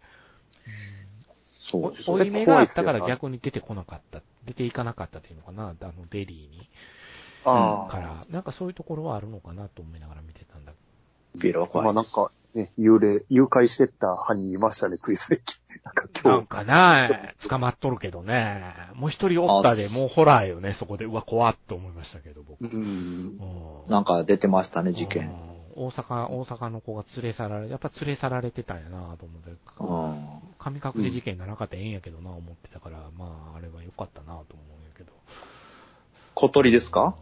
[1.64, 4.20] そうですお追い目があったから逆に出てこなかった。
[4.44, 5.74] 出ていかなかったっていうのかな？
[5.80, 6.68] あのデリーに。
[7.46, 7.90] ああ。
[7.90, 10.72] から、なんかそういうところはあるのかなと思いながら見てたんだ
[11.36, 11.86] ビールは怖い。
[11.86, 15.56] まあなんか、ね、幽霊、誘拐してった犯人いましたね、つい最近。
[15.84, 16.28] なんか今日。
[16.28, 18.62] なんかな、捕まっとるけどね。
[18.94, 21.06] もう一人おったで、もうホラーよね、そこで。
[21.06, 22.62] うわ、怖っと思いましたけど、僕。
[22.62, 22.72] うん。
[22.72, 22.84] う
[23.88, 25.53] んなんか出てましたね、事件。
[25.76, 29.50] うん大阪、大阪の子が連れ去られ、やっぱ連れ去られてたんやなと思って、
[29.80, 30.54] うん。
[30.58, 35.12] 神隠し事件がなかったらええんやけどな、思ってたから、まあ、あれは良かったなと思うんやけど。
[36.34, 37.16] 小鳥ですか？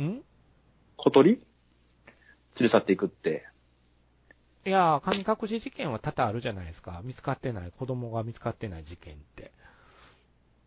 [0.00, 0.22] ん？
[0.96, 1.30] 小鳥？
[1.30, 1.40] 連
[2.60, 3.46] れ去っていくって。
[4.66, 7.00] いやー、神隠し事件は多々あるじゃないですか。
[7.04, 9.52] 見つかってない、子供が見つかってない事件って。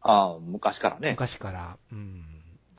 [0.02, 1.12] ああ、昔からね。
[1.12, 1.78] 昔から。
[1.92, 2.24] うん。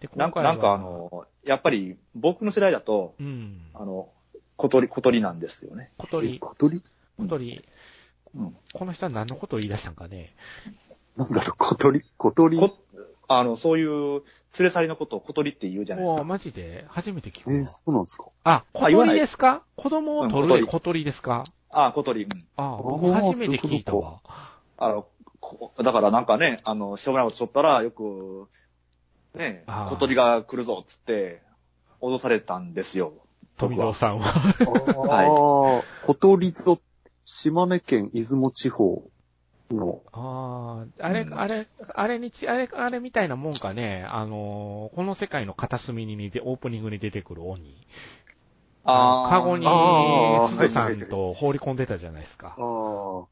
[0.00, 3.70] で、なんか、なんかあ、の、やっぱり僕の世代だと、うん。
[3.74, 4.10] あの、
[4.58, 5.92] 小鳥、小鳥なんですよね。
[5.96, 6.82] 小鳥、小鳥？
[7.16, 7.64] 小鳥、
[8.36, 8.56] うん。
[8.74, 10.34] この人は何のことを言い出したんかね？
[11.16, 12.02] なんだろう、小鳥？
[12.18, 12.58] 小鳥？
[12.58, 12.76] こ
[13.28, 14.22] あの、そういう
[14.58, 16.24] 連れ去りのことを小鳥って言うじゃないですか。
[16.24, 16.84] マジで？
[16.88, 18.24] 初めて聞くわえー、そうなんですか？
[18.42, 19.62] あ、小鳥ですか？
[19.76, 21.44] 子供を取るうん小鳥ですか？
[21.70, 22.24] ああ、小鳥。
[22.24, 22.28] うん。
[22.56, 24.20] あー僕初めて聞いたわ。
[24.76, 25.06] あの、
[25.40, 28.48] こだからなんかね、あの、しょうもないことしとったら、よく、
[29.34, 31.42] ね、小鳥が来るぞ、つって、
[32.00, 33.12] 脅されたんですよ。
[33.58, 34.28] 富蔵さんは。
[34.28, 36.78] ああ、小鳥ぞ、
[37.24, 39.02] 島根県出雲地方
[39.70, 47.76] の、ああ、あれ、うんあれ、あれにち、あれ、あれみたいなもんかね、あのーこの世界の片隅に似て、オープニングに出てくる鬼。
[48.84, 49.28] ああ。
[49.28, 52.56] カゴにあー、すずさんと放り込んでたじゃないですか。
[52.58, 53.24] あ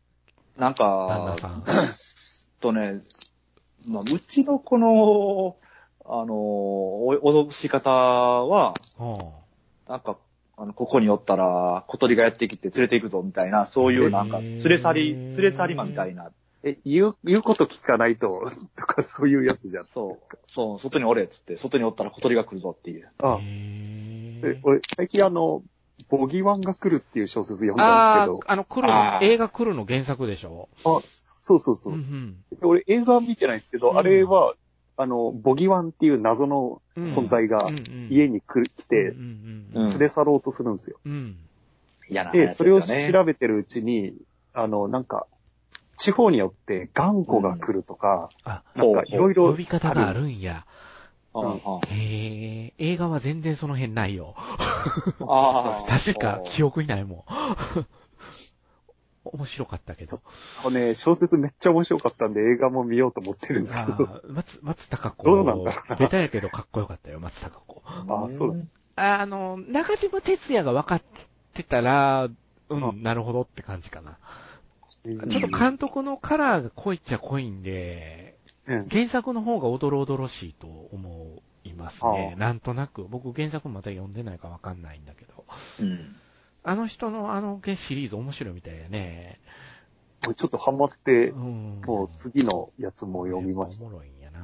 [0.59, 1.65] なんか、旦那さん。
[2.61, 3.01] とね、
[3.87, 5.57] まあ、うちのこの、
[6.05, 9.46] あの、お脅し方は、うん
[9.89, 10.17] なんか、
[10.57, 16.33] あの、ここにおったら、小鳥がやってきて連れて行くぞ、みたいな、そういうなんか、連れ去り、連れ去り魔みたいな、
[16.63, 18.43] え、言う、言うこと聞かないと、
[18.77, 19.87] とかそういうやつじゃん。
[19.87, 23.09] そう、そう、外におれ、っつって、外におったら小鳥が来るぞっていう。
[23.23, 23.41] あ
[24.43, 24.59] でへー。
[24.63, 25.63] 俺、最近あの、
[26.09, 30.69] ボギワンが来るっていう小説読んだんですけああ、あの、来るの、映画来るの原作でしょ？
[30.85, 31.95] ど、あ、そうそうそう。
[31.95, 31.97] う。
[31.97, 33.99] ん俺映画は見てないんですけど、うん。
[33.99, 34.55] あれは、
[34.97, 37.09] あの、ボギワンっていう謎のうん。
[37.09, 37.71] 存在が
[38.09, 39.15] 家に来る来て
[39.75, 40.99] 連れ去ろうとするんですよ。
[41.05, 41.37] うんうん。
[42.09, 42.81] で、嫌なやつそれを。
[42.81, 44.15] 調べてるうちに、
[44.55, 45.27] あの、なんか、
[45.97, 50.67] 地方によって頑固が来るとか、あ、なんかいろいろ呼び方があるんや。
[51.35, 51.59] うんうん
[51.91, 54.35] へえ、映画は全然その辺ないよ。
[55.87, 57.25] 確か記憶にないもん。
[59.37, 60.21] 面白かったけど。
[60.61, 64.05] あのね、小説めっちゃ面白かったんで映画も見ようと思ってるんですけあど。
[64.05, 65.25] ー松、松高子。
[65.25, 67.83] どうなんだろうなベタやけどかっこよかったよ、松高子。
[67.87, 71.03] あそうああの、中島哲也が分かっ
[71.55, 72.29] てたら、
[72.69, 74.11] うん、あなるほどって感じかな。
[74.11, 74.17] うん
[75.29, 82.31] ちょっと監督のカラーが濃いっちゃ濃いんで、うん原作の方がおどろおどろしいと思いますね。
[82.33, 83.05] ああなんとなく。
[83.05, 85.45] 僕原作まだ読んでないかわかんないんだけど。
[85.81, 86.17] うん。
[86.67, 89.39] あの人のあのシリーズ面白いみたいやね。
[90.35, 91.81] ちょっとハマって、うん。
[91.87, 93.85] もう次のやつも読みました。
[93.85, 94.41] おもろいんやな。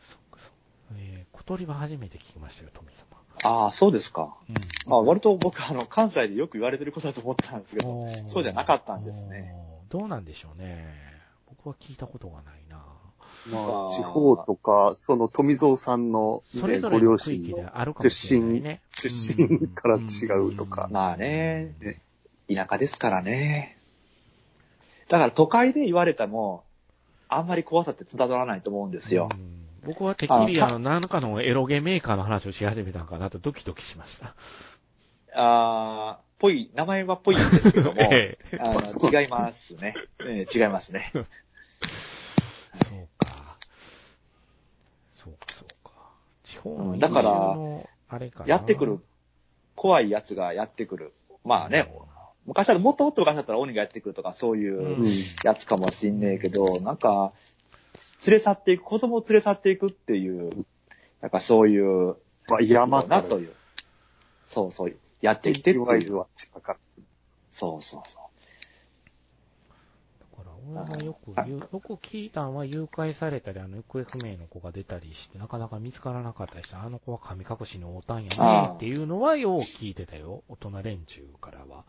[0.00, 0.96] そっかそっか。
[0.96, 3.06] えー、小鳥は初めて聞きましたよ、富様。
[3.44, 4.34] ああ、そうですか。
[4.86, 4.92] うん。
[4.92, 9.54] あ割と僕、あの、関西でよく言われてることだと思ったんですけど、そうじゃなかったんですね。
[9.88, 10.96] どうなんでしょうね。
[11.48, 12.82] 僕は聞いたことがないな。
[13.52, 18.80] まあ地方とか、その富蔵さんの、それね、ご両ぞれの区親の域であるかもしれないね。
[19.02, 20.88] 出身から違うとか。
[20.90, 22.00] まあねね、
[22.52, 23.76] 田舎ですからね。
[25.08, 26.64] だから都会で言われても、
[27.28, 29.28] あんまり怖さって伝わらないと思うんですよ。
[29.32, 34.34] うん僕はてっきりあの、何かのエロゲメーカーの話をし始めたんかなとドキドキしました。
[35.32, 39.94] あー、ぽい、名前はぽいんですけども、 ええあの違いますね、
[40.24, 41.12] ええ違いますね。
[41.14, 43.56] そうか。
[45.16, 45.92] そうか、そうか。
[46.42, 47.56] 地方のうんだから
[48.08, 49.00] あれかなやってくる、
[49.74, 51.12] 怖いやつがやってくる。
[51.44, 51.92] まあね、
[52.46, 55.04] 昔はもっともっと昔だったら鬼がやってくるとかそういううん
[55.44, 57.32] やつかもしんねえけど、なんか、
[58.26, 60.66] 連れ去っていく、子供を連れ去っていくっていう、
[61.20, 62.16] なんかそういう、
[62.48, 63.52] まあ、山なという。
[64.46, 66.24] そうそう、やってきてっていう。
[67.52, 68.25] そうそうそだから
[70.68, 80.42] 俺がよく言う、よく聞いたんは誘拐されたり、あの、行方不明の子が出たりして、なかなか見つからなかったりして、あの子は神隠しのおたんやねっていうのはよう聞いてたよ。
[80.48, 81.84] 大人連中からは。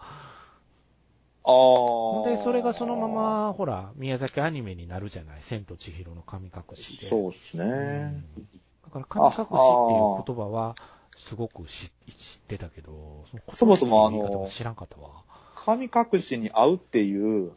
[1.45, 1.49] う。
[1.49, 2.29] ああ。
[2.29, 5.41] で、それがそのま、ま、ほら、宮崎アニメになるじゃない。
[5.41, 7.07] 千と千尋の神隠しで。
[7.07, 7.63] そうですね。
[7.63, 8.49] うん
[8.87, 10.75] だから神隠しっていう言葉は、
[11.17, 15.23] すごく知知ってたけど、そもそもあの知らんかったわ。
[15.55, 17.51] 神隠しに会うっていう、うん。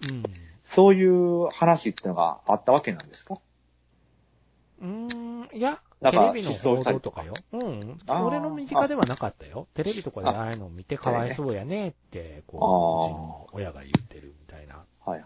[0.70, 3.40] そういう話ってのがあったわけなんですか？
[4.80, 7.34] うーん、いや、テレビの報道とかよ。
[7.52, 7.98] うん。
[8.08, 9.66] 俺の身近ではなかったよ。
[9.74, 14.76] テレビとかでああいうのを見てかわいそうやねって、こう、うちの親が言ってるみたいな。
[15.04, 15.22] はいはい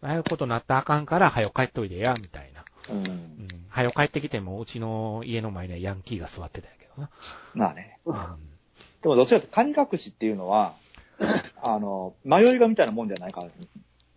[0.00, 2.60] ああいうことなったらあかんから、はよ帰っといでや、みたいな。
[2.60, 2.98] はい。
[2.98, 3.00] う。
[3.00, 3.66] うんん。
[3.68, 7.10] はよ帰ってきても、うちの家の前にはヤンキーが座ってたんやけどな。
[7.54, 7.98] まあね。
[8.04, 8.14] うん。
[9.02, 10.74] でもどっちかというと神隠しっていうのは、
[11.62, 13.44] あの、迷いがみたいなもんじゃないか、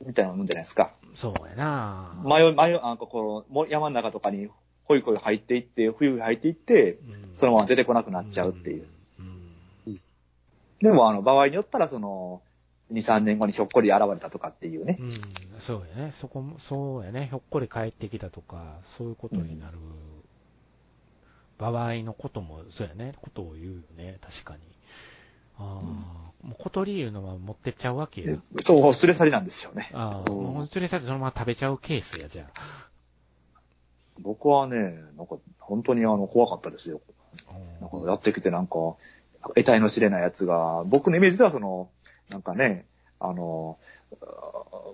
[0.05, 0.93] みたいなもんじゃないですか。
[1.15, 4.49] そうやな迷い、迷い、あの、この、も山の中とかに、
[4.83, 8.85] ほいほい入っていって、冬入っていって、うんそのまま出てこなくなっちゃうっていう。。
[9.19, 10.01] うん。
[10.79, 12.41] でも、あの、場合によったら、その、
[12.91, 14.97] 2、3年後にひょっこり現れたとかっていうね。
[14.99, 15.11] うん。
[15.59, 16.11] そうやね。
[16.11, 17.27] そこも、そうやね。
[17.29, 19.77] ひょっこり帰ってきたとか、そういうことになる。
[21.57, 23.13] 場合のことも、そうやね。
[23.21, 24.17] ことを言うよね。
[24.21, 24.59] 確かに。
[25.61, 25.79] あ
[26.43, 28.35] あ、もう小鳥いうのは持ってっちゃうわけや。
[28.63, 29.89] そう、連れ去りなんですよね。
[29.93, 32.87] ああ、連れ去ってそのまま食べちゃうケースや、じゃあ。
[34.19, 34.75] 僕はね、
[35.17, 37.01] なんか、本当にあの、怖かったですよ。
[37.49, 38.95] うんなんか、やってきてなんか、
[39.41, 41.89] 得体の知れないやつが、僕のイメージではその、
[42.29, 42.85] なんかね、
[43.19, 43.77] あの、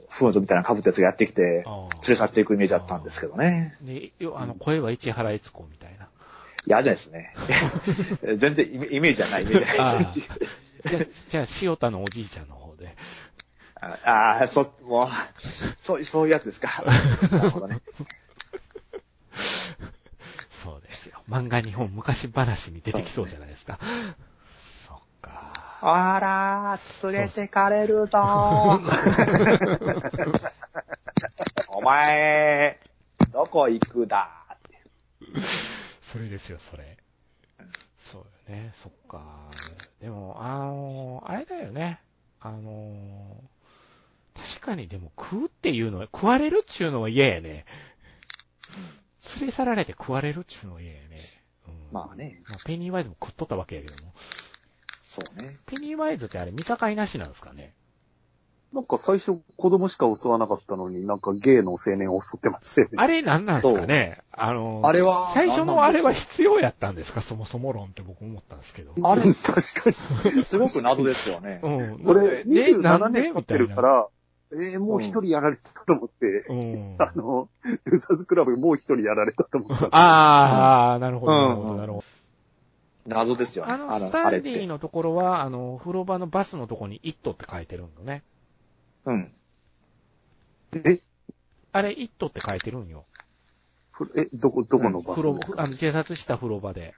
[0.10, 3.76] フードみたいな被ったやつがやってきて、連れ去っていくイメージだったんですけどね。
[3.82, 6.08] で、よあの、声は市原悦子みたいな。
[6.68, 7.34] 嫌じゃないですね。
[8.38, 10.12] 全然イメージじゃない、イメージじゃない。
[10.12, 12.96] じゃあ、じゃあ、塩田のおじいちゃんの方で。
[13.80, 15.10] ああ、そ、もう、
[15.82, 16.84] そう、そういうやつですか。
[17.32, 17.80] なるほどね。
[20.64, 21.22] そうですよ。
[21.30, 23.80] 漫画日本昔話に出てきそうじゃないですか。
[24.58, 25.54] そっか。
[25.82, 28.82] あらー、連れてかれるぞー。
[31.72, 32.80] お前、
[33.32, 34.47] どこ行くだ？
[36.08, 36.98] それですよ、それ。
[37.98, 39.22] そうよね、そっか。
[40.00, 42.00] でも、あの、あれだよね。
[42.40, 43.44] あの、
[44.34, 47.66] 確かにでも食うっていうのは、食われるっちゅうのは嫌やね。
[49.38, 51.18] 連れ去られて食われるっちゅうのは嫌やね。
[51.68, 54.14] うん、まあね、まあペニーワイズも食っとったわけやけども。
[55.04, 55.58] そうね。
[55.66, 57.74] ペニーワイズってあれ見境なしなんですかね
[58.74, 62.94] なんか最初子供しか襲わなかったのになんかゲイの青年を襲ってましたよね。
[62.98, 64.22] あれなんなんですかね？
[64.32, 67.22] あの、あれは最初のあれは必要やったんですか？
[67.22, 68.94] そもそも論って僕思ったんですけど。
[69.04, 70.44] あれ 確かに。
[70.44, 71.60] すごく謎ですよね。
[71.64, 72.02] うん。
[72.06, 73.22] 俺、で27なんで？
[73.22, 74.08] 年経ってるか、ら、
[74.52, 76.96] えー、もう一人やられたと思って、うん。
[77.00, 77.48] あの、
[77.86, 79.88] ルザーズクラブもう一人やられたと思った。
[79.92, 82.04] ああ、なるほど、うんなるほど、なるほ
[83.08, 83.72] 謎ですよど。
[83.78, 83.84] ね。
[83.90, 88.24] あの、スタンディのところは、あの、風呂場のバスのところにイットって書いてるんだね。
[89.08, 89.34] うん。
[90.74, 91.02] え、
[91.72, 93.08] あれ、イットって書いてるんよ。
[93.92, 96.96] ふえ、どこ、どこのバス風呂あの、自殺した風呂場で、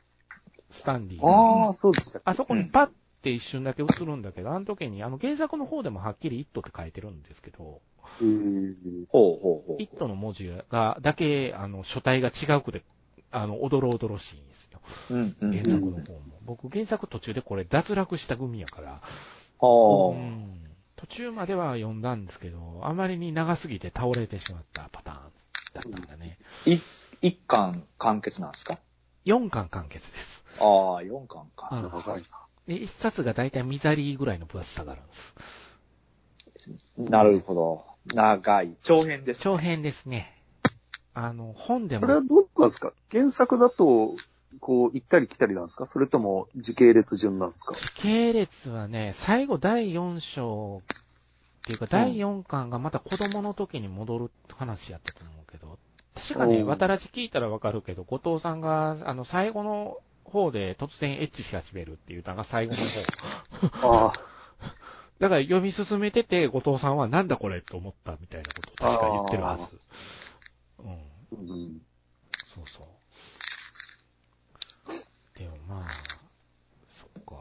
[0.70, 2.89] スタンディああ、そうでしたあそこにパッ
[3.22, 7.82] て一瞬だけ映るんだけど、あの時に、あの原作の方でもはっきりイットって書いてるんですけど、
[8.22, 9.78] えーほうほうほう。
[9.80, 12.84] イットの文字が、だけ、あの、書体が違うくて
[13.32, 14.82] あの、おどろおどろしいんですよ。
[15.10, 15.51] うん、うん。
[15.51, 16.39] 原作の方も。
[16.43, 19.01] 僕、原作途中でこれ脱落した組やから、
[19.60, 19.70] は
[20.07, 20.68] うん
[21.00, 25.18] 途中までは読んだんですけど、あまりに長すぎて倒れてしまったパターン
[25.74, 26.38] だったんだね。
[26.68, 26.70] あ。
[26.70, 26.80] い
[27.22, 28.80] 一巻完結なんですか
[29.26, 30.43] ？4巻完結です。
[30.60, 31.70] ああ、四巻か。
[31.72, 32.24] うん長いな。
[32.68, 35.36] で、1冊がだいたいミザリーぐらいの分厚さがあるんです。
[36.97, 37.84] なるほど。
[38.14, 38.76] 長い。
[38.84, 39.39] 長編です。
[39.41, 40.36] 長編ですね。
[41.14, 42.93] あの、本でも、これはどうなんですか？
[43.12, 44.16] 原作だと、
[44.60, 45.86] こう、行ったり来たりなんですか？
[45.86, 47.74] それとも時系列順なんですか？
[47.76, 55.78] 時系列はね、最後第4章っていうか第4巻がまた子供の時に戻る話やったと思うけど、
[56.16, 64.08] 確かね、渡らじ聞いたらわかるけど、後藤さんが、あの、最後の方で突然エッチし始めるっていうのが最後の方。
[64.08, 64.14] あ
[65.20, 69.64] だから読み進めてて、後藤さんはなんだこれって思ったみたいなことを確か言ってるはず。
[70.80, 70.91] うん。
[70.91, 70.95] あ、
[71.32, 71.82] うん。
[72.56, 72.88] そうそう。
[75.38, 76.20] でもまあ、
[76.89, 77.36] そっか。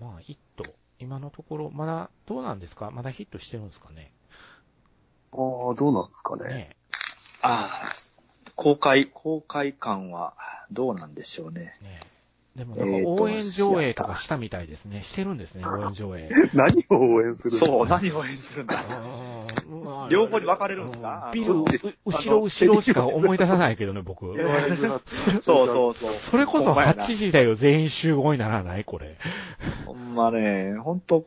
[0.00, 0.66] まあ、ヒット。
[1.00, 2.90] 今のところ、まだ、どうなんですか？
[2.90, 4.12] まだヒットしてるんですかね？
[5.32, 6.44] ああ、どうなんですかね？
[6.48, 6.76] ね
[7.40, 7.92] ああ、
[8.54, 10.34] 公開、公開感は
[10.70, 11.74] どうなんでしょうね。
[11.80, 11.84] え。
[11.84, 12.08] ねえ。
[12.58, 15.02] でもなんか応援上映とかしたみたいですね。
[15.04, 16.28] してるんですね、応援上映。
[16.54, 18.76] 何を応援するのそう、何を応援するんだ？
[18.76, 19.28] うん
[20.10, 24.26] 両方に分かれるんですかビル、後ろ後ろしか思い出さないけどね、僕。
[25.42, 26.12] そうそうそう。
[26.12, 28.84] それこそほんまやな8時だよ、全員集合にならない？
[28.84, 29.18] これ。
[30.18, 31.26] まね、ほんと、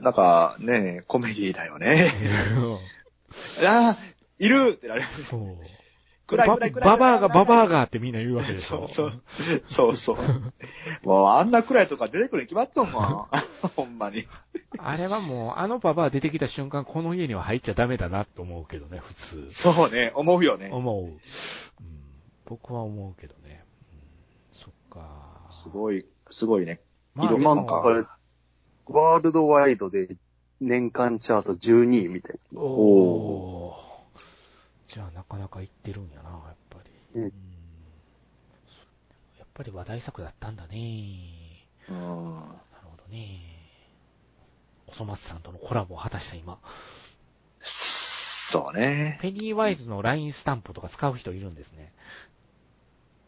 [0.00, 2.10] なんかね、コメディだよね。
[3.64, 3.96] ああ、
[4.38, 5.02] いるってなる。
[5.02, 5.56] そう。
[6.26, 6.90] 暗いバ暗い暗い。
[6.90, 8.88] ババアがババアがってみんな言うわけでしょ。
[8.88, 9.62] そうそう。
[9.66, 10.16] そうそう。
[11.06, 13.26] もうあんな暗いとか出てくるに決まっとんもん。
[13.76, 14.26] ほんまに。
[14.78, 19.46] あれはもう、あのババア出てきた瞬間、この家には入っちゃダメだなって思うけどね、普通。
[19.50, 20.70] そうね、思うよね。
[20.72, 21.04] 思う。
[21.04, 21.20] うん、
[22.46, 23.64] 僕は思うけどね。
[24.52, 25.46] うん、そっか。
[25.62, 26.80] すごい、すごいね。
[27.16, 28.02] まあ、色今でものあれ、
[28.86, 30.16] ワールドワイドで
[30.60, 32.60] 年間チャート12位みたいですね。
[32.60, 33.74] おー
[34.88, 36.40] じゃあ、なかなか言ってるんやな、やっ
[36.70, 36.78] ぱ
[37.14, 37.20] り。
[37.20, 37.32] うん
[39.38, 40.76] やっぱり話題作だったんだね。
[41.88, 41.96] うん。
[41.96, 42.06] なる
[42.84, 43.40] ほどね。
[44.86, 46.58] おそ松さんとのコラボを果たした今。
[47.62, 49.18] そうね。
[49.22, 51.92] ペニーワイズの LINE スタンプとか使う人いるんですね。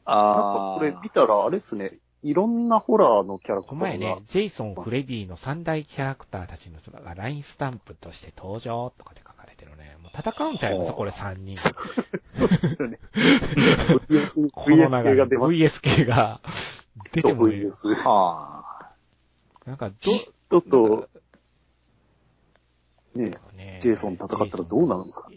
[0.06, 0.74] なんああ。
[0.74, 3.82] かこれ見たらあれですね、いろんなホラーのキャラクターが。
[3.86, 9.96] 前ね、ジェイソン、フレディの三大キャラクターたちの人が LINE スタンプとして登場とかで書かれてるね。
[10.02, 11.56] もう戦うんちゃいますこれ3人。
[11.56, 11.70] そ
[12.44, 12.98] うですよね。
[14.08, 15.52] VS、この VS 系が出ます。
[15.52, 16.40] VS 系が
[17.12, 17.66] 出てもいい。
[17.66, 17.94] VS。
[17.94, 18.92] はあ。
[19.64, 21.08] なんか、ちょっと、
[23.14, 25.30] ねど、ねジェイソン戦ったらどうなるんですか？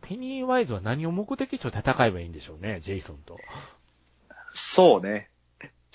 [0.00, 3.38] ペニーワイズは何を目的と戦えばいいんでしょうね、ジェイソンと。
[4.52, 5.30] そうね。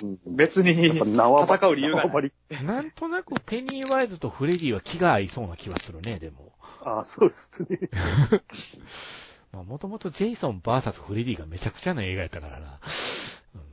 [0.04, 2.22] うん別に戦う理由がな
[2.66, 6.52] なんとなくペニーワイズとフレディは気が合いそうな気はするね、でも。
[6.84, 7.90] ああ、そうですね。
[9.54, 12.80] まあ、もともとジェイソン VS フレディがめちゃくちゃな映画やったからな。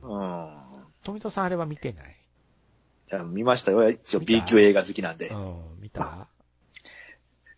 [0.03, 0.83] うんうん。
[1.03, 2.15] 富戸さんあれは見てない？
[3.11, 3.89] いや見ましたよ。
[3.89, 5.33] 一応 B 級映画好きなんでう。
[5.33, 6.27] ん、見た？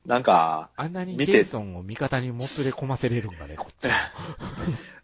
[0.05, 3.93] なんか、あんなにジェイソンを味方にもつれ込ませれるんだね、こっちは。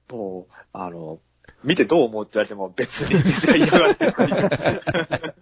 [0.12, 1.22] もう、あの、
[1.64, 4.16] 見てどう思うって言われても別に嫌がってない。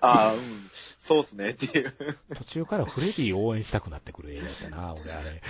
[0.00, 0.40] ああ、うん、
[0.98, 1.92] そうっすねっていう。
[2.36, 5.42] 途中からフレディを応援したくなってくる映画やったな、俺あれ。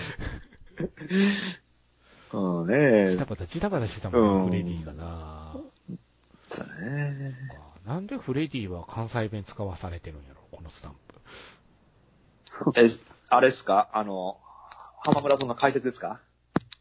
[2.32, 5.54] うんねジタバタジタバタしてたもんフレディがな。
[6.50, 7.36] そうね。
[7.86, 11.14] なんでフレディは関西弁使わされてるんやろ、このスタンプ。
[12.80, 12.88] え、
[13.28, 13.88] あれっすか？
[13.92, 14.40] あの、
[15.06, 16.20] 浜村さんの解説ですか？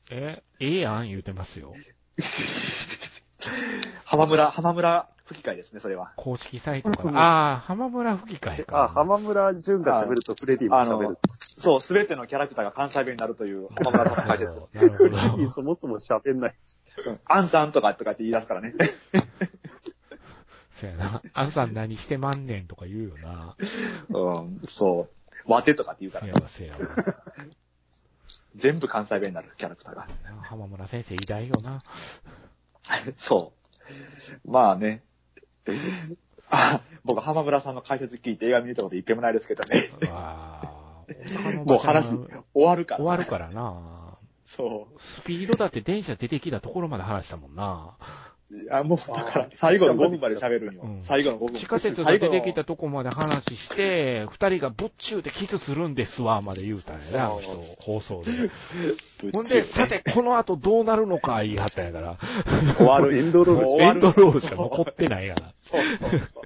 [0.09, 1.75] え、ええやん言うてますよ。
[4.05, 6.13] 浜村、浜村吹き替えですね、それは。
[6.15, 7.19] 公式サイトから。
[7.19, 8.83] ああ、浜村吹き替えか。
[8.83, 14.51] あ、浜村淳が喋るとフレディもあの喋る。、そう、すべてのキャラクターが関西弁になるという浜村さんの解説。
[14.51, 15.49] フレディど。
[15.51, 16.77] そもそも喋んないし。
[17.05, 18.75] うんアンさんとかとかって言い出すからね。
[20.69, 21.21] そうやな。
[21.33, 23.55] あんさん何してまんねんとか言うよな。
[24.09, 25.07] うん、そ
[25.47, 25.51] う。
[25.51, 26.79] わてとかって言うからせや、わせやわ。
[28.55, 30.07] 全部関西弁になるキャラクターが。
[30.25, 31.79] な浜村先生偉大よな。
[33.17, 33.53] そ
[34.45, 34.51] う。
[34.51, 35.03] まあね。
[36.49, 39.81] あ、僕、浜村さんの解説聞いて映画見たこと一遍もないですけどね。
[41.65, 42.15] もう話
[42.53, 43.03] 終わるから。
[43.03, 44.17] 終わるからな。
[44.45, 47.97] そスピードだって電車出てきたところまで話したもんな。
[48.51, 50.81] いや、もう、だから、最後の5分まで喋るんよ。
[50.83, 51.55] うん最後の5分。
[51.55, 58.31] 地下鉄が出てきたとこまで話して、二人がぶっちゅうでキスするんですわ、まで言うたんやな、あの人、放送で。
[59.31, 62.17] ほんで、さて、この後どうなるのか言い張ったんやから、
[62.77, 63.17] 終わる。
[63.17, 65.53] エンドロール エンドロールしか残ってないから。
[65.61, 66.43] そうそうそう。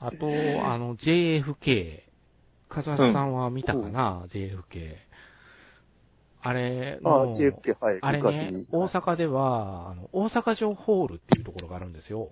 [0.00, 0.26] あと、
[0.64, 2.04] あの、JFK。
[2.68, 4.96] かざさんは見たかな、JFK。
[6.46, 7.98] あれあの、JFK、はい。
[8.02, 12.28] あれ昔ね、大阪では、あの、大阪城ホールっていうところがあるんですよ。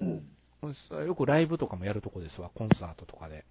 [0.00, 1.06] うん。
[1.06, 3.44] よくライブとかもやるとこですわ、コンサートとかで。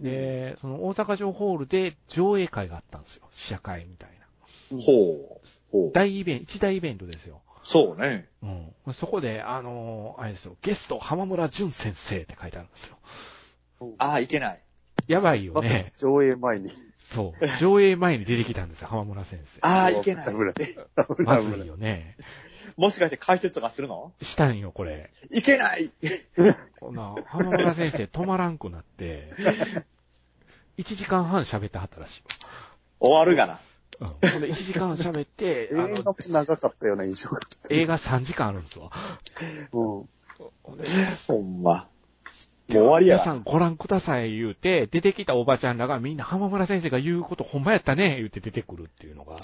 [0.00, 3.28] で、その大阪城ホールで上映会があったんですよ。
[3.30, 4.82] 試写会みたいな。
[4.82, 5.48] ほう。
[5.70, 5.92] ほう。
[5.92, 7.42] 大イベント、一大イベントですよ。
[7.62, 8.26] そうね。
[8.42, 8.94] うん。
[8.94, 12.96] そこで、あのあれですよ、ゲスト、浜村淳先生って書いてあるんですよ。
[13.98, 14.63] ああ、いけない。
[15.06, 15.92] やばいよね。
[15.98, 16.72] 上映前に。
[16.98, 17.46] そう。
[17.58, 19.60] 上映前に出てきたんですよ、浜村先生。
[19.62, 20.26] ああ、いけない。
[20.26, 20.54] 危ない。
[20.54, 21.66] 危まずい。
[21.66, 22.16] よね。
[22.76, 24.12] もしかして解説とかするの？
[24.22, 25.10] したんよ、これ。
[25.30, 25.90] いけない
[26.80, 29.32] こんな、浜村先生止まらんくなって、
[30.78, 32.22] 1時間半喋ってはったらしい
[32.98, 33.52] 終わるがな。
[33.52, 33.60] わ。
[34.00, 34.30] うん。
[34.30, 37.40] ほんで、1時間半喋って、あ の映画も、長かったような印象が。
[37.68, 38.90] 映画3時間あるんですわ。
[39.72, 40.08] うん。
[40.62, 40.84] ほんで
[41.28, 41.88] ほんま。
[42.68, 49.36] もう終わりやが皆さんご覧ください言うて、出てきたおばちゃんらがみんな浜村先生が言うことほんまやったね言うて出てくるっていうのが、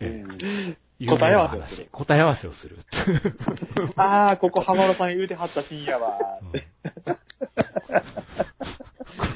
[0.00, 0.24] え
[1.00, 2.78] え答え合わせをする答え合わせをする。
[3.96, 6.18] ああ、ここ浜田さん言うてはったシーンやわ。
[6.42, 6.52] うん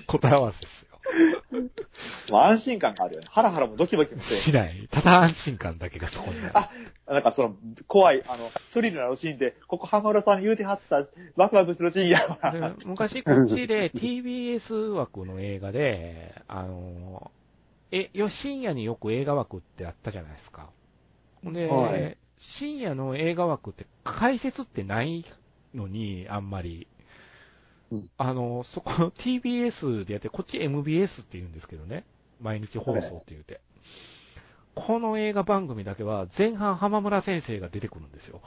[0.06, 0.93] 答え合わせですよ。
[2.30, 3.26] もう安心感があるよね。
[3.30, 4.88] ハラハラもドキドキもせしない。
[4.90, 6.50] ただ安心感だけがそこにある。
[7.06, 12.38] あなんかその、怖い、あの、スリルなシーンで、ここ浜田さん言うてはった、ワクワクするシーンや
[12.86, 17.30] 昔こっちで TBS 枠の映画で、あの、
[17.90, 20.70] え、よ、深夜によく映画枠ってあったじゃないですか。
[21.44, 25.24] で、はい深夜の映画枠って解説ってない
[25.74, 26.86] のに、あんまり。
[27.92, 32.04] うんあの、そこ TBS でやって、こっち MBS って言うんですけどね。
[32.40, 33.60] 毎日放送って言うて。
[34.74, 38.40] この映画番組だけは前半浜村先生が出てくるんですよ。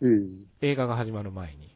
[0.00, 0.46] うん。
[0.60, 1.74] 映画が始まる前に。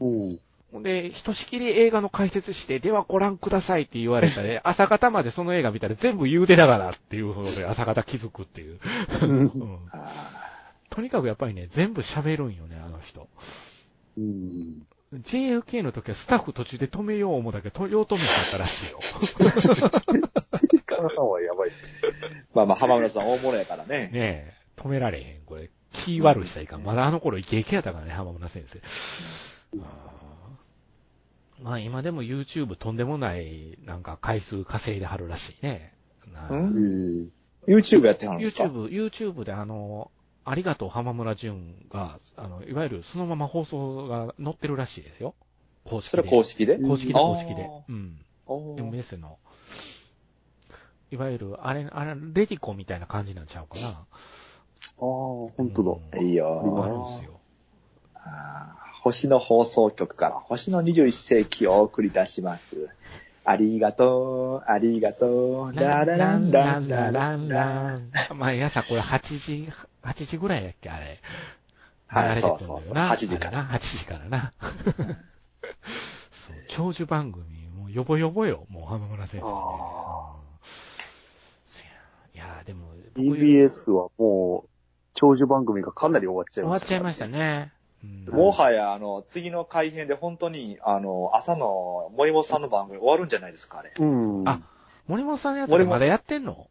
[0.00, 0.38] うん。
[0.72, 8.78] ほんで、ひとしきり映画の解説して、ではご覧くださいって言われたら、 朝方までその映画見たら全部言うてだからっていうことで朝方気づくっていう。
[9.22, 9.50] うん
[10.90, 13.28] とにかくやっぱりね、全部喋るんよね、あの人。
[14.16, 14.86] うん。
[15.22, 18.98] JFK の時はスタッフ途中で止めよう思うだけど、よう止めちゃったらしいよ。
[21.16, 21.70] はやばい。
[22.54, 24.10] まあまあ、浜村さん大物やからね。
[24.12, 25.40] ねえ、止められへん。
[25.46, 26.84] これ、気悪したらいかん。
[26.84, 28.80] まだあの頃イケイケやったからね、浜村先生。
[31.62, 35.94] まあ今でも YouTube とんでもない、なんか回数稼いではるらしいね。
[36.32, 37.32] なうんん。
[37.66, 40.10] YouTube やってはるんですか？YouTube、YouTube であの、
[40.44, 45.34] ありがとう浜村淳が、あの、いわゆるそのまま放送が載ってるらしいですよ。
[45.84, 46.22] 公式で。
[46.22, 46.78] それ公式で？
[46.78, 47.68] 公式で、公式で。
[47.88, 48.18] うん。
[48.46, 49.38] MS の。
[51.10, 53.88] いわゆる、あれ、あれ、レディコみたいな感じなんちゃうかな。
[53.88, 54.04] ああ、
[54.98, 56.18] 本当だ。
[56.18, 57.40] うんいいよありますよ。
[59.02, 62.90] 星の放送局から星の21世紀をお送り出します。
[63.44, 68.10] ありがとう、ありがとう、ララランランラランラン。
[68.34, 69.68] 毎朝これ8時、
[70.02, 71.18] 8時ぐらいやっけ、あれ。
[72.06, 74.52] はい流れてくるんだよなそうそうそう8時からあれな、8時からな。
[76.32, 79.46] そう、長寿番組、もうヨボヨボよ、もう浜村先生
[82.34, 84.68] いや、でも、僕 TBS はもう、
[85.12, 87.26] 長寿番組がかなり終わっちゃい終わました、っちゃいました。
[87.28, 87.73] ね。
[88.28, 93.92] うんもはや、あの、次の改編で本当に、あの、朝の森本さんの番組終わるんじゃないですか、あれ。
[93.98, 94.48] うん。
[94.48, 94.60] あ
[95.06, 96.66] 森本さんのやつってまだやってんの？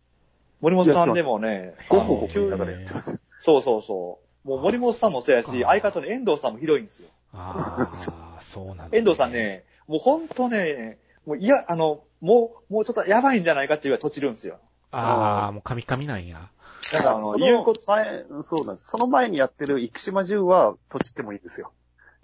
[0.62, 3.20] 森本さんでもね、ごほごほだからやってます。
[3.40, 4.48] そうそうそう。
[4.48, 7.10] もう森本さんもそうやし、相方の遠藤さんもひどいんですよ。
[7.34, 7.96] ああ、
[8.42, 9.32] そうなんだ、遠藤さん。
[9.32, 14.58] ね、もう本当ね、もういや、あの、もう、もうちょっとやばいんじゃないかっていうぐらい閉じるんですよ。
[14.92, 16.50] ああ、もうカミカミなんや。
[16.94, 18.88] だからあの、そ言うこと、の前、そうなんです。
[18.88, 21.72] その前にやってる生島中は、閉じてもいいんですよ。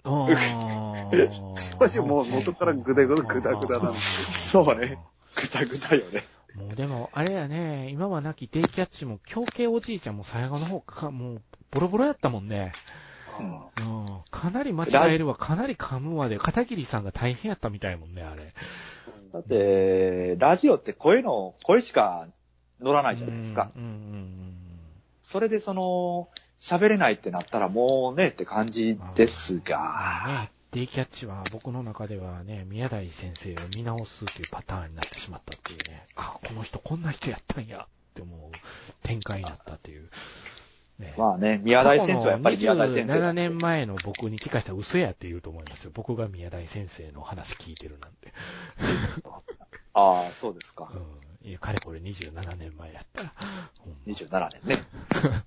[0.04, 0.28] あ
[1.12, 1.60] あ。
[1.60, 4.98] しかしもう元からグダグダグダグダなんでそうね。
[5.34, 6.24] ぐたぐたよね。
[6.54, 12.72] もうでも、あれやね、今はなきデイキャッチも、狂犬おじいちゃんも最後の方か、もう、ボロボロやったもんね。
[13.38, 14.20] うんうん。
[14.30, 18.54] かなり間違えるわ、かなり噛むわで、片桐さんが大変やったみたいもんね、あれ。
[19.32, 22.26] だって、ラジオって声の、声しか
[22.82, 23.70] 乗らないじゃないですか。
[23.76, 23.82] うん。
[23.82, 24.56] うんうん
[25.22, 26.28] それでその、
[26.60, 29.62] 喋れないってなったらもうねって感じですうん。
[29.68, 38.50] まあが、ね、デイキャッチは僕の中ではね、宮台先生を見直すというパターンになってしまったっていうね、あ、この人こんな人やったんやって思う
[39.02, 40.10] 展開になったっていう。
[40.98, 43.32] ねまあね、宮台先生はやっぱり宮台先生7だ。
[43.32, 45.92] 年前の僕に聞かしたら嘘やって言うと思いますよ。
[45.94, 48.32] 僕が宮台先生の話聞いてるなんて。
[49.94, 50.90] ああ、そうですか。
[50.92, 51.29] うん。
[51.42, 53.32] いや、かれこれ27年前やったら。
[53.78, 54.84] ほんま27年ね。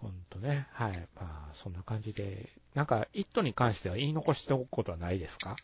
[0.00, 0.66] ほんとね。
[0.72, 1.08] はい。
[1.16, 2.48] まあ、そんな感じで。
[2.74, 5.56] なんか、イットに関しては言い残しておくことはないですか？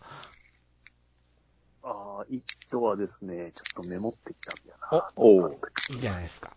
[1.82, 5.10] ああ、イットはですね、ちょっとメモってきたんだよな。
[5.16, 5.58] おおう
[5.90, 6.52] いいじゃないですか。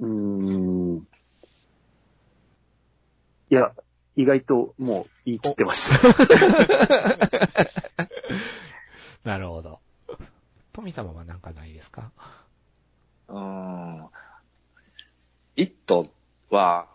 [0.00, 1.02] うーん。
[3.50, 3.74] いや、
[4.16, 5.98] 意外ともう言い切ってました。
[9.28, 9.78] なるほど。
[10.72, 12.12] 富様はなんかないですか？
[13.28, 14.08] うーん。
[15.56, 16.06] イット
[16.48, 16.88] は、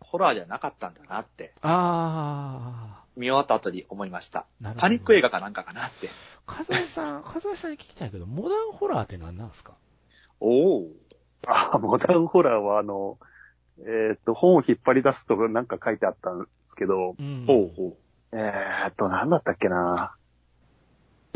[0.00, 4.46] ホラーじゃなかったんだなって、あ見終わった後に思いました。
[4.60, 4.64] ー。
[4.64, 4.80] なるほど。
[4.82, 6.10] パニック映画かなんかかなって。
[6.44, 9.72] かずえさん、かずえさんに聞きたいけど、モダンホラーって何なんですか？
[10.40, 10.86] おお。
[11.46, 13.18] ああ、モダンホラーはあの、
[13.78, 17.44] えーっと、本を引っ張り出すとなんか書いてあったんですけど、うん。
[17.46, 17.96] ほうほ
[18.32, 20.14] えーっと、なんだったっけな。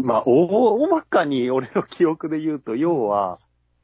[0.02, 3.38] まあ、大大まかに俺の記憶で言うと、要は、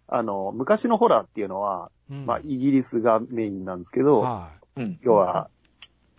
[0.06, 4.80] あの、昔のホラーっていうのは、うんまあ、イギリスがメインなんですけど、はう。
[4.80, 4.98] うん。
[5.02, 5.50] 要は、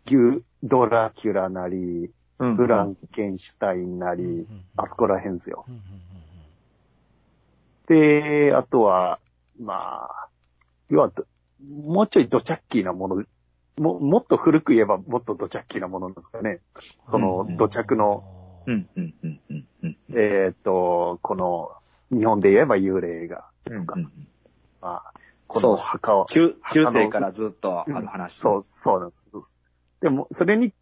[0.05, 4.25] ギュドラキュラなり、うん、フランケンシュタインなり、い。
[4.25, 4.45] うんうん
[4.77, 5.65] あそこら辺ですよ。
[5.67, 5.81] うんうん
[7.89, 9.19] で、あとは、
[9.59, 10.27] まあ、
[10.89, 11.25] 要はど、
[11.83, 13.23] もうちょいドチャッキーなもの、
[13.79, 16.59] も、もっと古く言えばもっとドチャッキーなものなんですかね。
[17.09, 18.23] そのうん、土着の、
[18.69, 19.97] うん、うん、うん、うん、うん。
[20.11, 21.71] えーっと、この、
[22.11, 23.85] 日本で言えば幽霊が、うんうん
[24.81, 25.13] まあ、
[25.47, 28.35] この墓を、中、中世からずっとある話。
[28.35, 29.27] そう、そうなんです。
[30.01, 30.73] でも、それに比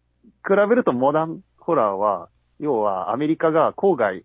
[0.48, 2.28] べるとモダンホラーは、
[2.60, 4.24] 要はアメリカが郊外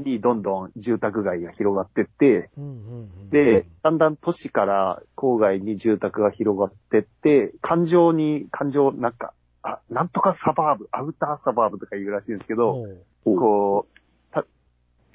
[0.00, 9.32] にどんどん住宅街が広がってって、うんうんうんで、だんだん都市から郊外に住宅が広がってって、環状に、環状、なんか、
[9.62, 12.84] あ、なんとかサバーブ、アウターサバーブとか言うらしいんですけど、
[13.24, 14.44] こう、た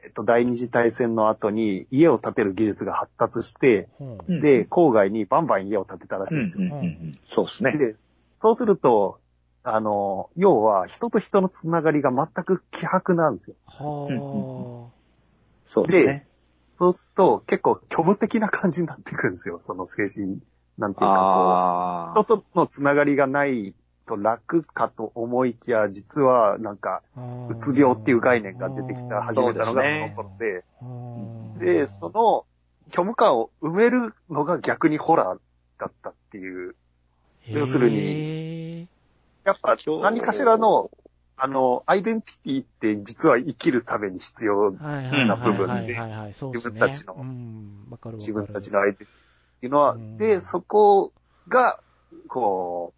[0.04, 6.64] えっと、第二次大戦の後に家を建てる技術が発達して、うんうんで、郊外にバンバン家を建てたらしいうんん、ですよ。
[6.64, 7.12] うん、うん。
[7.28, 7.78] そうですね。
[7.78, 7.96] で、
[8.42, 9.20] そうすると、
[9.64, 13.56] あの、要は人と人のつながりが全く希薄なんですよ。
[13.66, 14.90] は
[15.66, 16.28] そうですね。
[16.78, 19.58] そうすると結構虚無的な感じになってくるんですよ。
[19.60, 20.40] その精神、
[20.78, 23.74] なんていうかあこう、人とのつながりがない
[24.08, 27.48] と楽かと思いきや、実はなんか、あ。
[27.50, 30.64] うつ病っていう概念が出てきた、始めたのがその頃で、
[31.60, 32.46] で、その
[32.92, 35.40] 虚無感を埋めるのが逆にホラー
[35.80, 36.76] だったっていう。
[37.50, 38.88] 要するにに、
[39.46, 40.90] やっぱ何かしらの、
[41.38, 42.66] あの、アイデンティティっ
[42.98, 45.98] て実は生きるために必要、な部分で。
[46.54, 47.16] 自分たちの。
[48.14, 51.14] 自分たちのアイデンティティっていうのは、うんで、そこ
[51.48, 51.80] が、
[52.28, 52.97] こう、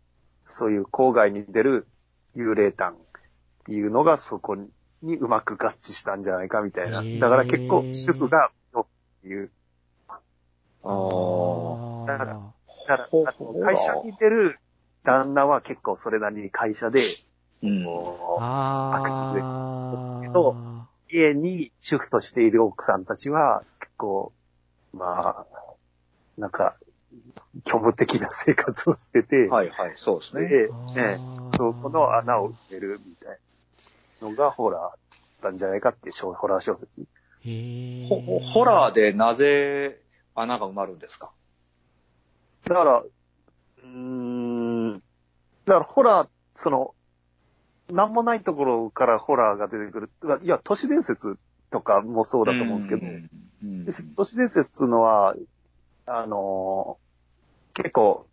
[0.50, 1.88] そういう郊外に出る
[2.36, 2.95] 幽霊譚っ
[3.66, 7.04] ていうのがそこにうまく合致したんじゃないかみたいな。
[7.04, 8.86] だから結構主婦が、っ
[9.22, 9.52] ていう。
[10.84, 12.39] ああだから
[12.88, 14.60] だから会社に出る
[15.04, 17.02] 旦那は結構それなりに会社で、
[17.62, 17.84] うん。
[17.84, 20.22] こうあー。
[20.24, 20.56] けど
[21.12, 24.32] 家に主婦としている奥さんたちは、結構、
[24.93, 25.45] まあ、
[26.38, 26.78] なんか、
[27.66, 30.47] 虚無的な生活をしてて、はいはい、そうですね。
[30.47, 31.20] で、ね、
[31.57, 33.39] そこの穴を埋めるみたい
[34.22, 37.01] なのがホラーだったんじゃないかっていう小ホラー小説。
[37.45, 39.99] へーほホラーでなぜ
[40.36, 41.32] 穴が埋まるんですか？
[42.66, 46.93] だから、うーん、だからホラー、その、
[47.89, 50.09] なんもないところからホラーが出てくる。
[50.43, 51.38] いや、都市伝説
[51.71, 53.29] とかもそうだと思うんですけど、うん
[53.63, 55.36] うんで都市伝説っていうのは、
[56.05, 57.08] あのー
[57.82, 58.28] 結構、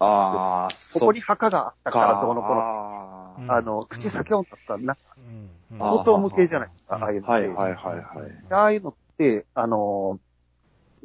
[0.00, 5.82] ああ、ここに墓があったからどうのこうの、あの、口先音だったら、なうんうん。
[5.82, 7.02] あ相当無形じゃないですか、うん。
[7.02, 7.30] ああいうのって。
[7.30, 8.52] はいはいはいはい。
[8.52, 10.28] ああいうのって、あのー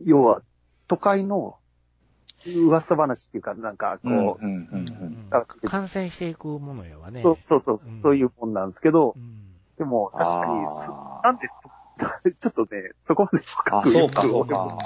[0.05, 0.41] 要は、
[0.87, 1.59] 都会の
[2.45, 4.85] 噂話っていうか、なんか、こう、うんうんううん。
[4.85, 7.21] んうんあ感染していくものやわね。
[7.23, 8.01] そうそうそう、うん。
[8.01, 9.23] そういうもんなんですけどう、ん。
[9.77, 10.51] でも、確かに
[11.23, 11.47] なんで、
[12.39, 14.77] ちょっとね、そこまで深あ、くそうかよくそうか。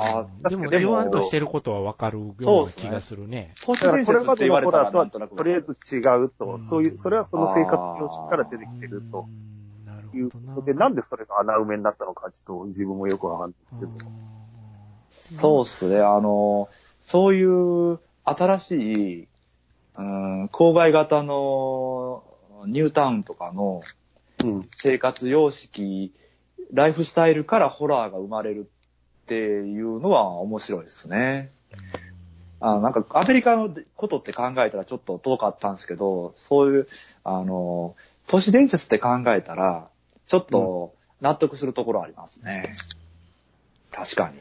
[0.43, 3.53] あでも、でも言わんとしてることはわかるような気がするね。
[3.63, 10.53] 都市だから伝説ってこれまで言われたらのホラーとは、とりあえず違うと、うんそういう、それはその生活様式から出てきてるとうんなるいうほどな。
[10.55, 13.91] ことで、なんでそれが穴埋めになったのか、ちょっと自分もよくわかんないけど。
[15.11, 15.99] そうっすね。
[15.99, 16.69] あの、
[17.01, 19.27] そういう新しい、
[19.97, 22.23] うん、郊外型の
[22.65, 23.81] ニュータウンとかの
[24.43, 24.61] うん。
[24.75, 26.13] 生活様式、
[26.73, 28.69] ライフスタイルからホラーが生まれる
[29.25, 31.51] っていうのは面白いですね。
[32.59, 36.87] あなんか、アメリカのことって考えたらちょっと遠かったんですけど、そういう、
[37.23, 37.95] あの、
[38.27, 39.89] 都市伝説って考えたら、
[40.25, 42.73] ちょっと納得するところありますね。
[43.91, 44.39] 確かに。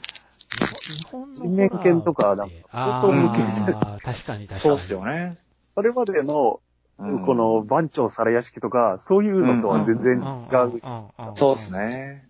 [0.99, 4.61] 日本の人間犬とかなんかあ相当向きじゃないあー確かに確かに。
[4.61, 5.37] そうっすよね。
[5.63, 6.66] それまでの、うん
[6.99, 10.19] この番長皿屋敷とか、そういうのとは全然
[10.51, 10.77] 違う。
[10.77, 10.83] う
[11.35, 11.73] そうっす。
[11.73, 12.27] ね。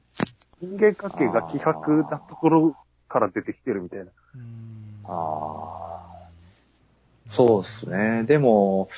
[0.60, 2.76] 人間関係が希薄なところ
[3.08, 4.06] から出てきてるみたいな。
[4.34, 6.16] うんああ。
[7.30, 8.24] そうっすね。
[8.24, 8.88] でも、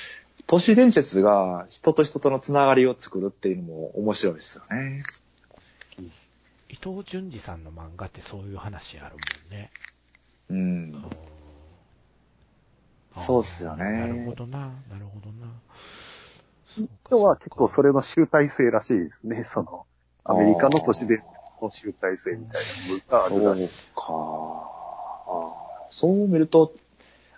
[0.47, 5.03] 都市伝説が人と人とのつながりを作るっていうのも面白いですよね。
[6.71, 9.19] 伊藤淳二さんの漫画ってそういう話あるも
[9.49, 9.71] んね。
[10.51, 11.05] うん。
[13.25, 15.53] そうっすよねなるほどな、なるほどな。
[16.67, 19.45] そうか人は結構そうそれの集大成らしいですね。
[19.47, 19.87] その、
[20.25, 21.25] アメリカの都市伝説
[21.63, 22.63] の集大成みたい
[23.11, 23.69] なのがあそうるらしい。
[23.69, 23.73] か。
[23.99, 26.73] あーそう見ると、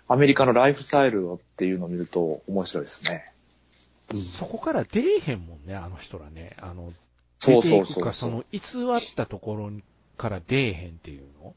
[0.07, 3.31] アメリカのライフスタイルっていうのを見ると面白いですね。
[4.09, 6.57] かそこから出えへんもんね、あの人らね。
[6.59, 6.91] あの、
[7.39, 8.43] そうそう出ていくか、そうそう。
[8.53, 9.71] その、偽ったところ
[10.17, 11.55] から出えへんっていうの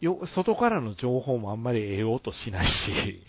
[0.00, 3.22] よ、外からの情報もあんまり得ようとしないし。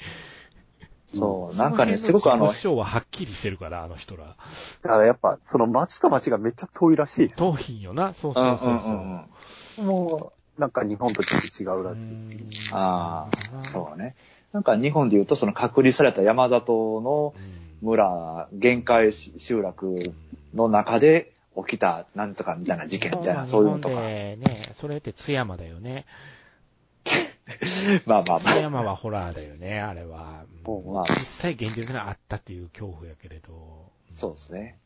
[1.16, 4.36] そう、なんかね、すごくあのそ辺自己、主張ははっきりしてるから、あの人ら。
[4.82, 7.30] だからやっぱ、その街と街がめっちゃ遠いらしい。
[7.30, 8.92] 遠いんよな、そううんそうそうそう。
[8.94, 12.38] んんんもう、なんか日本とちょっと違うらしい
[12.74, 14.16] ああ、うそうね。
[14.52, 20.14] なんか日本で言うと、その隔離された山里のん村、限界集落
[20.56, 23.96] の中で起きたなんとかみたいな事件みたいな、そういうのとか。
[24.02, 26.06] ね、それって津山だよね。
[28.06, 30.46] まあまあま津山はホラーだよね、あれは。
[30.66, 33.92] おまあ実際現実にあったっていう恐怖やけれど。
[34.10, 34.80] そうですね。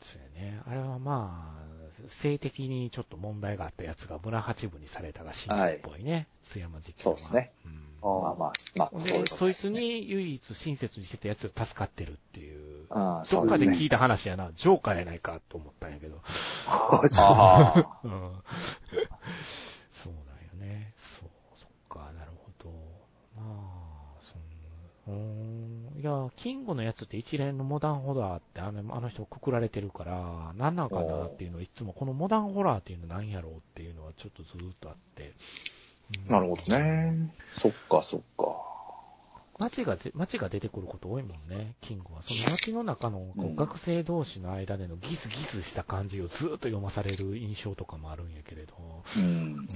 [0.00, 0.60] そうやね。
[0.66, 1.68] あれはまあ、
[2.08, 6.26] 性的にちょっと問題があったやつが村八分にされたが真実っぽいね。
[6.42, 7.18] 津山事件は。
[7.18, 7.52] そうですね。
[7.64, 12.86] うんあまあまあ、まあ、で、ことそいつに唯一親切にしてたやつが助かってるっていう。
[12.90, 13.56] ああ、どそうでね。
[13.56, 16.20] っかです聞いた話やな、ジョーカーやないかと思ったんやけど。
[16.68, 18.32] ああ、うん
[19.90, 20.94] そうだよね。
[20.96, 22.70] そう、そっか、なるほど。
[23.36, 24.42] まあ、そん
[25.08, 26.00] うーん。
[26.00, 35.32] いや、キングのやつって一連のモダンホラーってあのあの人くくられてるから、何なんかなっていうのをいつもこのモダンホラーっていうの何やろうっていうのはちょっとずーっとあって。
[36.26, 36.62] うんなるほど。
[36.72, 37.34] ね。
[37.58, 38.68] そっか、そっか。
[39.58, 42.22] 街がぜ、街が出てくること多いもんね、キングは。
[42.22, 48.74] その街の中のこう学生同士の間でのギスギスした感じをずーっと読まされる印象とかもあるんやけれど。
[49.16, 49.26] うんう。
[49.26, 49.68] ん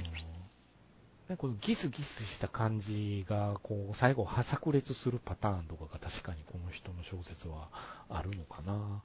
[1.33, 7.69] でこのギスギスした感じが、こう、最後、は炸裂するパターンとかが確かにこの人の小説は
[8.09, 8.75] あるのかな。
[8.75, 9.03] うん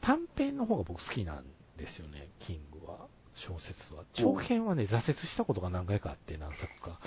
[0.00, 1.44] 短編の方が僕好きなん
[1.76, 3.08] ですよね、キングは。
[3.34, 4.04] 小説は。
[4.12, 7.00] 長編はね、挫折したことが何回かあって、何作か。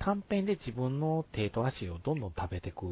[0.00, 2.86] 短編で自分の手と足をどんどん食べてく、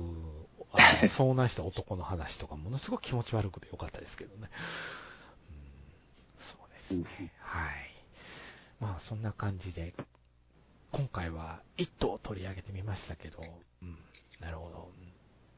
[1.08, 4.48] 遭難した男の話とか、ものすごく気持ち悪くてよかったですけどね。
[6.98, 7.32] ですね。
[7.40, 7.72] はい。
[8.80, 9.94] まあ、そんな感じで、
[10.90, 13.42] 今回は一頭取り上げてみましたけど、
[13.82, 13.96] うん、
[14.40, 14.90] なるほど。
[14.96, 15.12] うん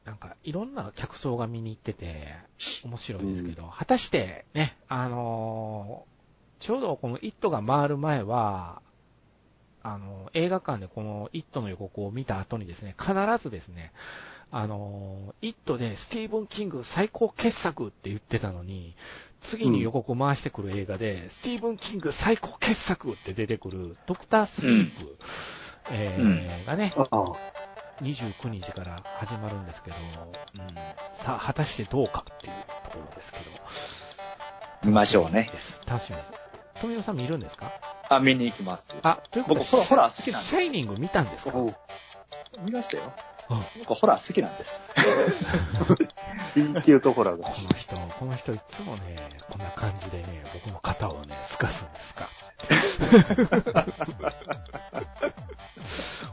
[0.05, 2.35] なんか、いろんな客層が見に行ってて、
[2.83, 6.15] 面白いですけど、果たして、ね、あのー
[6.59, 8.81] ちょうどこのイットが回る前は、
[9.83, 13.91] あの、映画館でこのイットの予告を見た後にですね、必ずですね、
[14.51, 18.95] あの、イットでスティーブン・キング最高傑作って言ってたのに、
[19.45, 25.17] 次に予告を回してくる映画で、スティーブン・キング最高傑作って出てくる、ドクター・スリープ、
[25.91, 27.25] えーがね、ああ
[28.01, 29.95] 29日から始まるんですけど、
[30.59, 30.75] うん、
[31.23, 32.53] さあ、果たしてどうかっていう
[32.91, 33.45] ところですけど。
[34.83, 35.49] 見ましょうね。
[35.87, 36.31] 楽しみです。
[36.81, 37.71] 富野さん見るんですか？
[38.09, 38.93] あ、見に行きます。
[39.01, 41.57] あ、ということで、僕ホラー好きなんでシャイニング見たんですか？
[42.63, 43.13] 見ましたよ。
[43.49, 44.79] あ僕ホラー好きなんです。
[46.55, 47.51] B 級とホラーがこ。
[47.61, 49.15] の人、この人いつもね、
[49.49, 52.27] こんな感じでね、僕の肩をね、すかすんですか。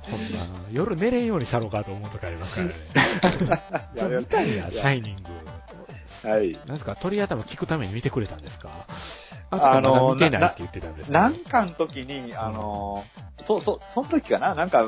[0.03, 2.75] ほんま、夜寝れんようにしたろうかと思う時ありますからね。
[4.09, 5.23] いや見たいやシャイニング。
[6.29, 6.53] はい。
[6.53, 8.71] なんですか、鳥頭聞くために見てくれたんですか？
[9.51, 14.55] あのあの、見てないって言ってたんですけどなんかの時に、あのー、そうそう、その時かな？
[14.55, 14.87] なんか、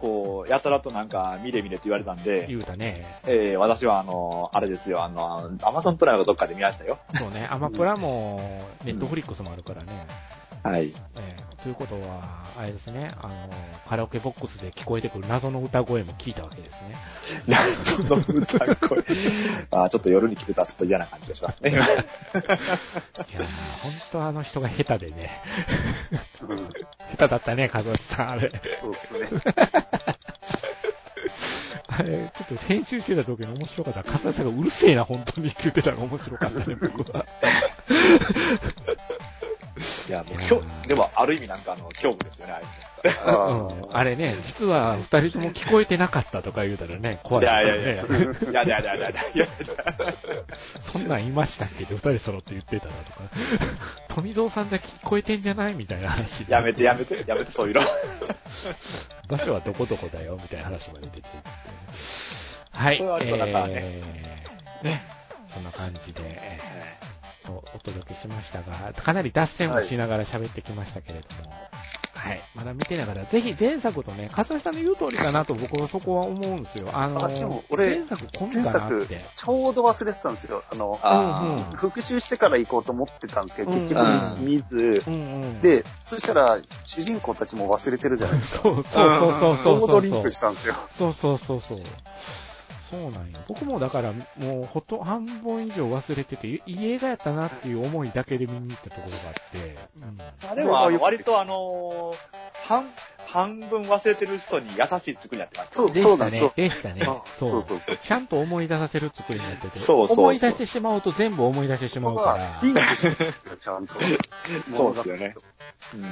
[0.00, 3.02] こう、やたらとなんか、見れ見れって言われたんで、言うたね。
[3.26, 6.98] えー、私はあのー、あれですよ、あの、アマゾンプライムかどっかで見ましたよ。
[7.16, 8.40] そうね、アマプラも、
[8.84, 10.06] ネットフリックスもあるからね。
[10.62, 10.92] はい。
[11.16, 12.22] えーということは、
[12.58, 13.34] あれですね、あの、
[13.86, 16.96] カラオケボックスで聞こえてくる謎の歌声も聞いたわけですね。
[17.46, 19.04] 謎の歌声。
[19.70, 21.72] あちょっと夜に聞くとはちょっと嫌な感じがしますね。
[21.72, 21.82] いや
[23.82, 25.30] 本当あの人が下手でね。
[27.10, 28.50] 下手だったね、カズさん、あれ。
[28.80, 29.40] そうですね。
[31.88, 34.02] あれ、ちょっと編集してた時に面白かった。
[34.04, 37.26] カズさんがうるせえな、本当にって言ってたのが面白かったね、僕は。
[40.08, 42.66] いや、もう今日、でもある意味なんかあの、恐怖ですよね、あれ。
[43.02, 47.50] うん、あれね、実は二人とも聞こえてなかったとか言うたらね、怖い、ね。
[47.50, 48.02] いやいやいや、いや
[48.64, 49.46] いやいやいやいや
[50.80, 51.84] そんなんいましたっけ？
[51.84, 53.20] 二人揃って言ってたなとか。
[54.08, 57.80] 富蔵さんだけ聞こえてんじゃないみたいな話やめてやめて、やめて、そういうの。
[59.28, 61.28] 場所はどこどこだよ、みたいな話まで出てて。
[62.72, 62.96] はい。
[62.98, 65.02] それはありがたえー、ね。
[65.48, 67.09] そんな感じで、えー
[67.74, 71.50] お届けしましたが、かなり脱線をしながら喋ってきましたけれども、
[72.20, 72.40] はい。
[72.54, 76.88] まだ見てながら、ぜひ前作とね、勝橋さんの言う通りかなと僕はそこは思うんですよ。
[76.92, 79.24] あの、あでも俺、前作今度かなって。
[79.36, 80.62] ちょうど忘れてたんですよ。
[80.70, 88.62] あの、あうん、復習してから行こうと思ってたんですけど、結局見ず、うんうん、で、そしたら主人公たちも忘れてるじゃないですか。
[88.68, 89.80] そうそうそうそうそう。
[89.80, 90.74] ちょうどリンクしたんですよ。
[90.90, 91.78] そうそうそうそう。
[92.90, 93.38] そうなんよ。
[93.48, 99.74] 僕もだからもうほと半分以上忘れてて、いい映画やったなっていう思いだけで見に行ったところがあって。
[100.42, 102.16] うん、あでもあの割とあのー、
[102.66, 102.90] 半、
[103.32, 106.52] 半分忘れてる人に優しい作りになってますそうでしたね。
[106.56, 107.02] でしたね。
[107.38, 109.78] そうそうそうちゃんと思い出させる作りになってて。
[109.78, 112.58] そうそう思い出してしまうと全部思い出してしまうから。
[112.60, 113.94] リンクしてちゃんと。
[114.74, 115.36] そうですよね。
[115.94, 116.08] うん、だ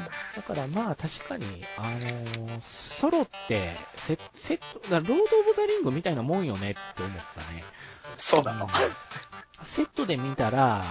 [0.47, 1.45] からまあ確かに、
[1.77, 7.63] あのー、ソロってセ、セット、ロード・オブ・ザ・リングみたいなもんよねって思ったね。
[8.17, 8.71] そうなの、うん、
[9.65, 10.85] セットで見たら、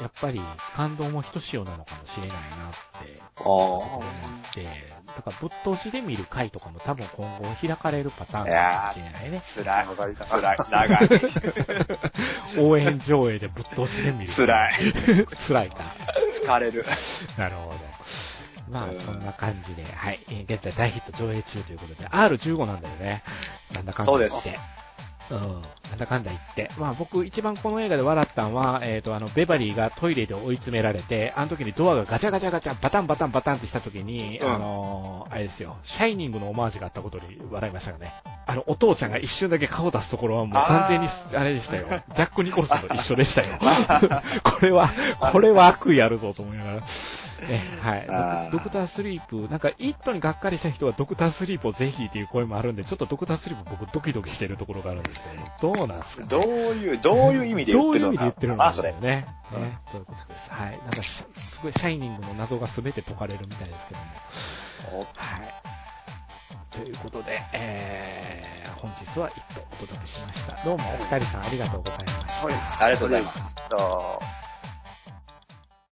[0.00, 0.40] やっぱり
[0.74, 2.42] 感動もひとしおなのかもしれないなっ
[3.06, 4.02] て、思
[4.50, 4.64] って、
[5.06, 9.42] だからぶっ通しで見る回とかも多分今後開かれるパターンかもしれないね。
[9.54, 9.86] 辛い。
[10.16, 10.58] 辛い。
[10.70, 11.08] 長い。
[12.58, 14.32] 応援上映でぶっ通しで見る。
[14.32, 14.72] 辛い。
[15.48, 15.76] 辛いか。
[16.44, 16.84] 疲れる。
[17.38, 17.76] なるほど。
[18.68, 20.20] まあ、そんな感じで、はい。
[20.48, 23.22] 現在大ヒット上映中ということで、R15 なんだよね。
[23.74, 24.12] なんだかんだ。
[24.12, 24.48] そうです。
[25.30, 25.62] うん。
[25.90, 26.70] なんだかんだ言って。
[26.78, 38.12] まあ僕一番この映画で笑ったのは、えっ、ー、とあの、ベバリーがトイレで追い詰められて、あの時にドアがガチャガチャガチャ、バタンバタンバタンってした時に、うん、あのー、あれですよ、シャイニングのオマージュがあったことに笑いましたよね。
[38.46, 41.86] あの、お父ちゃんが一瞬だけ顔出すところはもう完全に、あれでしたよ。
[42.14, 43.58] ジャック・ニコルソンと一緒でしたよ。
[44.42, 44.90] これは、
[45.32, 46.82] これは悪意あるぞと思いながら。
[47.48, 48.50] ね、はい。
[48.52, 55.20] ドクタースリープ、なんか、イットにがっかりした人はドクタースリープをぜひっていう声もあるんで、ちょっとドクタースリープ僕ドキドキしてるところがあるんです
[55.60, 58.96] けど、どうなんですか、ね、どういう、どういう意味で言ってるのどういう意味で言ってるんですかね。
[59.00, 60.50] ね、そういうことです。
[60.50, 60.78] はい。
[60.78, 65.06] なんか、すごいシャイニングの謎が全て解かれるみたいですけども。
[65.14, 65.66] はい。
[66.70, 70.64] ということで、えー、本日は一トお届けしました。
[70.64, 72.46] どうもお二人さんありがとうございました。
[72.46, 74.45] はい、ありがとうございます。